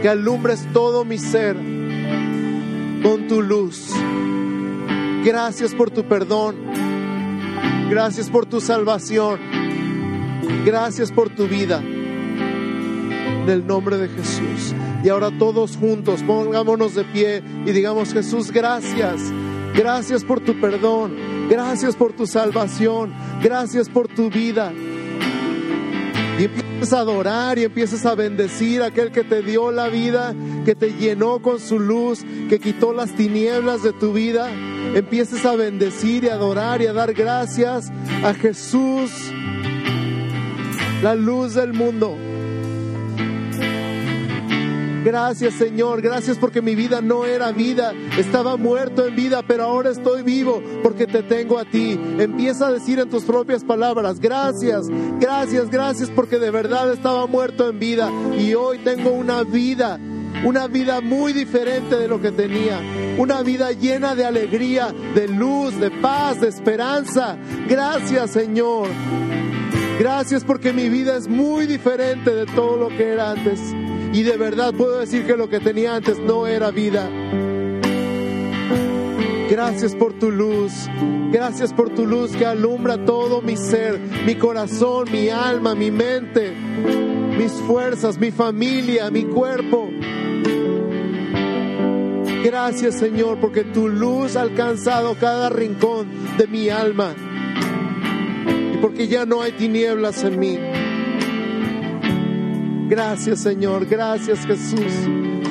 que 0.00 0.08
alumbres 0.08 0.66
todo 0.72 1.04
mi 1.04 1.18
ser 1.18 1.56
con 3.02 3.28
tu 3.28 3.40
luz. 3.40 3.88
Gracias 5.24 5.72
por 5.72 5.90
tu 5.90 6.08
perdón, 6.08 6.56
gracias 7.88 8.28
por 8.28 8.46
tu 8.46 8.60
salvación, 8.60 9.38
gracias 10.64 11.12
por 11.12 11.30
tu 11.30 11.46
vida. 11.46 11.82
En 13.42 13.50
el 13.50 13.66
nombre 13.66 13.98
de 13.98 14.08
Jesús. 14.08 14.74
Y 15.04 15.08
ahora 15.08 15.30
todos 15.36 15.76
juntos 15.76 16.22
pongámonos 16.22 16.94
de 16.94 17.04
pie 17.04 17.42
y 17.66 17.72
digamos, 17.72 18.12
Jesús, 18.12 18.52
gracias. 18.52 19.20
Gracias 19.74 20.24
por 20.24 20.40
tu 20.40 20.60
perdón. 20.60 21.16
Gracias 21.48 21.96
por 21.96 22.12
tu 22.12 22.26
salvación. 22.26 23.12
Gracias 23.42 23.88
por 23.88 24.06
tu 24.08 24.30
vida. 24.30 24.72
Y 26.38 26.44
empiezas 26.44 26.92
a 26.92 27.00
adorar 27.00 27.58
y 27.58 27.64
empiezas 27.64 28.06
a 28.06 28.14
bendecir 28.14 28.82
a 28.82 28.86
aquel 28.86 29.12
que 29.12 29.24
te 29.24 29.42
dio 29.42 29.70
la 29.70 29.88
vida, 29.88 30.34
que 30.64 30.74
te 30.74 30.92
llenó 30.92 31.40
con 31.40 31.60
su 31.60 31.78
luz, 31.78 32.24
que 32.48 32.58
quitó 32.58 32.92
las 32.92 33.14
tinieblas 33.14 33.82
de 33.82 33.92
tu 33.92 34.12
vida. 34.12 34.50
Empieces 34.94 35.44
a 35.44 35.56
bendecir 35.56 36.24
y 36.24 36.28
adorar 36.28 36.80
y 36.82 36.86
a 36.86 36.92
dar 36.92 37.12
gracias 37.12 37.90
a 38.24 38.34
Jesús, 38.34 39.10
la 41.02 41.14
luz 41.14 41.54
del 41.54 41.72
mundo. 41.72 42.16
Gracias 45.04 45.54
Señor, 45.54 46.00
gracias 46.00 46.38
porque 46.38 46.62
mi 46.62 46.76
vida 46.76 47.00
no 47.00 47.24
era 47.24 47.50
vida, 47.50 47.92
estaba 48.16 48.56
muerto 48.56 49.04
en 49.04 49.16
vida, 49.16 49.42
pero 49.42 49.64
ahora 49.64 49.90
estoy 49.90 50.22
vivo 50.22 50.62
porque 50.82 51.08
te 51.08 51.24
tengo 51.24 51.58
a 51.58 51.64
ti. 51.64 51.98
Empieza 52.18 52.68
a 52.68 52.72
decir 52.72 53.00
en 53.00 53.10
tus 53.10 53.24
propias 53.24 53.64
palabras, 53.64 54.20
gracias, 54.20 54.86
gracias, 55.18 55.70
gracias 55.70 56.08
porque 56.10 56.38
de 56.38 56.52
verdad 56.52 56.92
estaba 56.92 57.26
muerto 57.26 57.68
en 57.68 57.80
vida 57.80 58.10
y 58.38 58.54
hoy 58.54 58.78
tengo 58.78 59.10
una 59.10 59.42
vida, 59.42 59.98
una 60.44 60.68
vida 60.68 61.00
muy 61.00 61.32
diferente 61.32 61.96
de 61.96 62.06
lo 62.06 62.20
que 62.20 62.30
tenía, 62.30 62.80
una 63.18 63.42
vida 63.42 63.72
llena 63.72 64.14
de 64.14 64.24
alegría, 64.24 64.94
de 65.16 65.26
luz, 65.26 65.80
de 65.80 65.90
paz, 65.90 66.40
de 66.40 66.48
esperanza. 66.48 67.36
Gracias 67.68 68.30
Señor. 68.30 68.88
Gracias 69.98 70.44
porque 70.44 70.72
mi 70.72 70.88
vida 70.88 71.16
es 71.16 71.26
muy 71.26 71.66
diferente 71.66 72.34
de 72.34 72.46
todo 72.46 72.76
lo 72.76 72.88
que 72.88 73.12
era 73.12 73.32
antes. 73.32 73.60
Y 74.12 74.22
de 74.22 74.36
verdad 74.36 74.74
puedo 74.74 74.98
decir 74.98 75.26
que 75.26 75.36
lo 75.36 75.48
que 75.48 75.60
tenía 75.60 75.94
antes 75.94 76.18
no 76.18 76.46
era 76.46 76.70
vida. 76.70 77.08
Gracias 79.50 79.94
por 79.94 80.12
tu 80.14 80.30
luz. 80.30 80.72
Gracias 81.30 81.72
por 81.72 81.90
tu 81.90 82.06
luz 82.06 82.32
que 82.36 82.44
alumbra 82.44 83.04
todo 83.04 83.40
mi 83.40 83.56
ser, 83.56 83.98
mi 84.26 84.34
corazón, 84.34 85.10
mi 85.10 85.30
alma, 85.30 85.74
mi 85.74 85.90
mente, 85.90 86.54
mis 87.38 87.52
fuerzas, 87.52 88.18
mi 88.18 88.30
familia, 88.30 89.10
mi 89.10 89.24
cuerpo. 89.24 89.88
Gracias 92.44 92.98
Señor 92.98 93.38
porque 93.40 93.64
tu 93.64 93.88
luz 93.88 94.36
ha 94.36 94.42
alcanzado 94.42 95.14
cada 95.18 95.48
rincón 95.48 96.08
de 96.36 96.46
mi 96.48 96.68
alma 96.68 97.14
y 98.74 98.76
porque 98.78 99.06
ya 99.06 99.24
no 99.24 99.42
hay 99.42 99.52
tinieblas 99.52 100.22
en 100.24 100.38
mí. 100.38 100.58
Gracias 102.88 103.40
Señor, 103.40 103.86
gracias 103.86 104.46
Jesús. 104.46 104.92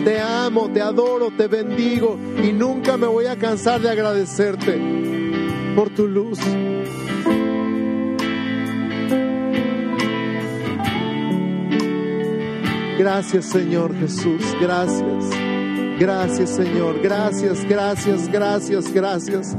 Te 0.04 0.20
amo, 0.20 0.70
te 0.72 0.82
adoro, 0.82 1.32
te 1.32 1.48
bendigo 1.48 2.18
y 2.44 2.52
nunca 2.52 2.98
me 2.98 3.08
voy 3.08 3.26
a 3.26 3.38
cansar 3.38 3.82
de 3.82 3.90
agradecerte 3.90 4.80
por 5.76 5.90
tu 5.90 6.08
luz. 6.08 6.40
Gracias 12.98 13.46
Señor 13.46 13.96
Jesús, 13.96 14.44
gracias. 14.60 15.30
Gracias 16.00 16.50
Señor, 16.50 17.00
gracias, 17.02 17.64
gracias, 17.68 18.28
gracias, 18.28 18.92
gracias. 18.92 19.58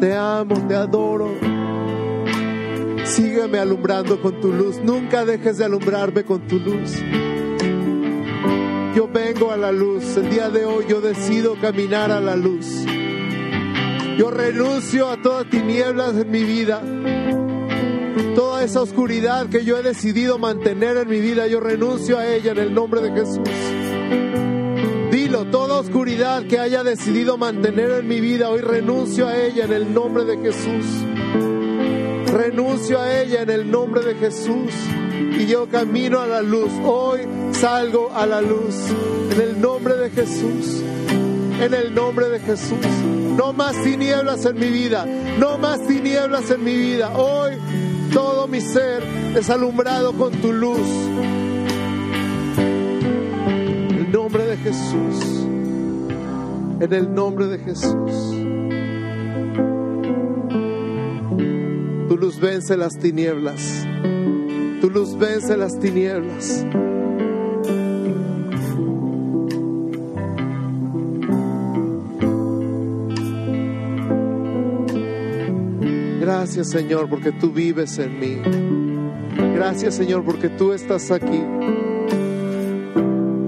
Te 0.00 0.14
amo, 0.14 0.56
te 0.66 0.74
adoro. 0.74 1.53
Sígueme 3.04 3.58
alumbrando 3.58 4.20
con 4.20 4.40
tu 4.40 4.52
luz. 4.52 4.80
Nunca 4.82 5.24
dejes 5.24 5.58
de 5.58 5.66
alumbrarme 5.66 6.24
con 6.24 6.46
tu 6.48 6.58
luz. 6.58 6.92
Yo 8.96 9.08
vengo 9.08 9.50
a 9.50 9.56
la 9.56 9.72
luz. 9.72 10.16
El 10.16 10.30
día 10.30 10.48
de 10.48 10.64
hoy 10.64 10.86
yo 10.88 11.00
decido 11.00 11.56
caminar 11.60 12.10
a 12.10 12.20
la 12.20 12.34
luz. 12.34 12.84
Yo 14.16 14.30
renuncio 14.30 15.08
a 15.08 15.20
todas 15.20 15.50
tinieblas 15.50 16.14
en 16.14 16.30
mi 16.30 16.44
vida. 16.44 16.80
Toda 18.34 18.64
esa 18.64 18.80
oscuridad 18.80 19.48
que 19.48 19.64
yo 19.64 19.76
he 19.76 19.82
decidido 19.82 20.38
mantener 20.38 20.96
en 20.96 21.08
mi 21.08 21.20
vida, 21.20 21.46
yo 21.46 21.60
renuncio 21.60 22.18
a 22.18 22.26
ella 22.26 22.52
en 22.52 22.58
el 22.58 22.74
nombre 22.74 23.00
de 23.00 23.10
Jesús. 23.10 23.48
Dilo, 25.10 25.44
toda 25.46 25.78
oscuridad 25.78 26.44
que 26.46 26.58
haya 26.58 26.82
decidido 26.82 27.36
mantener 27.36 27.90
en 27.90 28.08
mi 28.08 28.20
vida, 28.20 28.50
hoy 28.50 28.60
renuncio 28.60 29.28
a 29.28 29.36
ella 29.36 29.64
en 29.64 29.72
el 29.72 29.92
nombre 29.94 30.24
de 30.24 30.38
Jesús. 30.38 31.13
Renuncio 32.34 33.00
a 33.00 33.20
ella 33.20 33.42
en 33.42 33.50
el 33.50 33.70
nombre 33.70 34.02
de 34.02 34.16
Jesús 34.16 34.72
y 35.38 35.46
yo 35.46 35.68
camino 35.68 36.18
a 36.18 36.26
la 36.26 36.42
luz. 36.42 36.68
Hoy 36.84 37.20
salgo 37.52 38.10
a 38.12 38.26
la 38.26 38.40
luz 38.40 38.74
en 39.30 39.40
el 39.40 39.60
nombre 39.60 39.94
de 39.94 40.10
Jesús. 40.10 40.82
En 41.60 41.72
el 41.72 41.94
nombre 41.94 42.28
de 42.30 42.40
Jesús. 42.40 42.84
No 43.36 43.52
más 43.52 43.80
tinieblas 43.84 44.44
en 44.46 44.58
mi 44.58 44.68
vida. 44.68 45.06
No 45.38 45.58
más 45.58 45.86
tinieblas 45.86 46.50
en 46.50 46.64
mi 46.64 46.74
vida. 46.76 47.16
Hoy 47.16 47.52
todo 48.12 48.48
mi 48.48 48.60
ser 48.60 49.04
es 49.36 49.48
alumbrado 49.48 50.12
con 50.14 50.32
tu 50.32 50.52
luz. 50.52 50.88
En 52.58 53.96
el 53.96 54.10
nombre 54.10 54.44
de 54.44 54.56
Jesús. 54.56 55.46
En 56.80 56.92
el 56.92 57.14
nombre 57.14 57.46
de 57.46 57.58
Jesús. 57.60 58.43
Tu 62.14 62.20
luz 62.20 62.38
vence 62.38 62.76
las 62.76 62.96
tinieblas. 62.96 63.84
Tu 64.80 64.88
luz 64.88 65.18
vence 65.18 65.56
las 65.56 65.80
tinieblas. 65.80 66.64
Gracias 76.20 76.70
Señor 76.70 77.08
porque 77.10 77.32
tú 77.32 77.50
vives 77.50 77.98
en 77.98 78.20
mí. 78.20 78.36
Gracias 79.56 79.96
Señor 79.96 80.24
porque 80.24 80.48
tú 80.50 80.72
estás 80.72 81.10
aquí. 81.10 81.42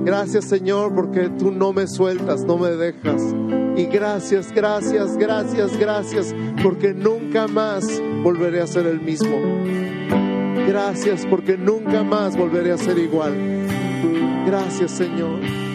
Gracias 0.04 0.44
Señor 0.46 0.92
porque 0.92 1.28
tú 1.28 1.52
no 1.52 1.72
me 1.72 1.86
sueltas, 1.86 2.42
no 2.44 2.58
me 2.58 2.70
dejas. 2.70 3.22
Y 3.76 3.84
gracias, 3.84 4.50
gracias, 4.50 5.16
gracias, 5.16 5.78
gracias 5.78 6.34
porque 6.64 6.92
nunca 6.92 7.46
más 7.46 8.02
volveré 8.22 8.60
a 8.60 8.66
ser 8.66 8.86
el 8.86 9.00
mismo. 9.00 9.64
Gracias 10.66 11.26
porque 11.26 11.56
nunca 11.56 12.02
más 12.02 12.36
volveré 12.36 12.72
a 12.72 12.78
ser 12.78 12.98
igual. 12.98 13.34
Gracias 14.46 14.92
Señor. 14.92 15.65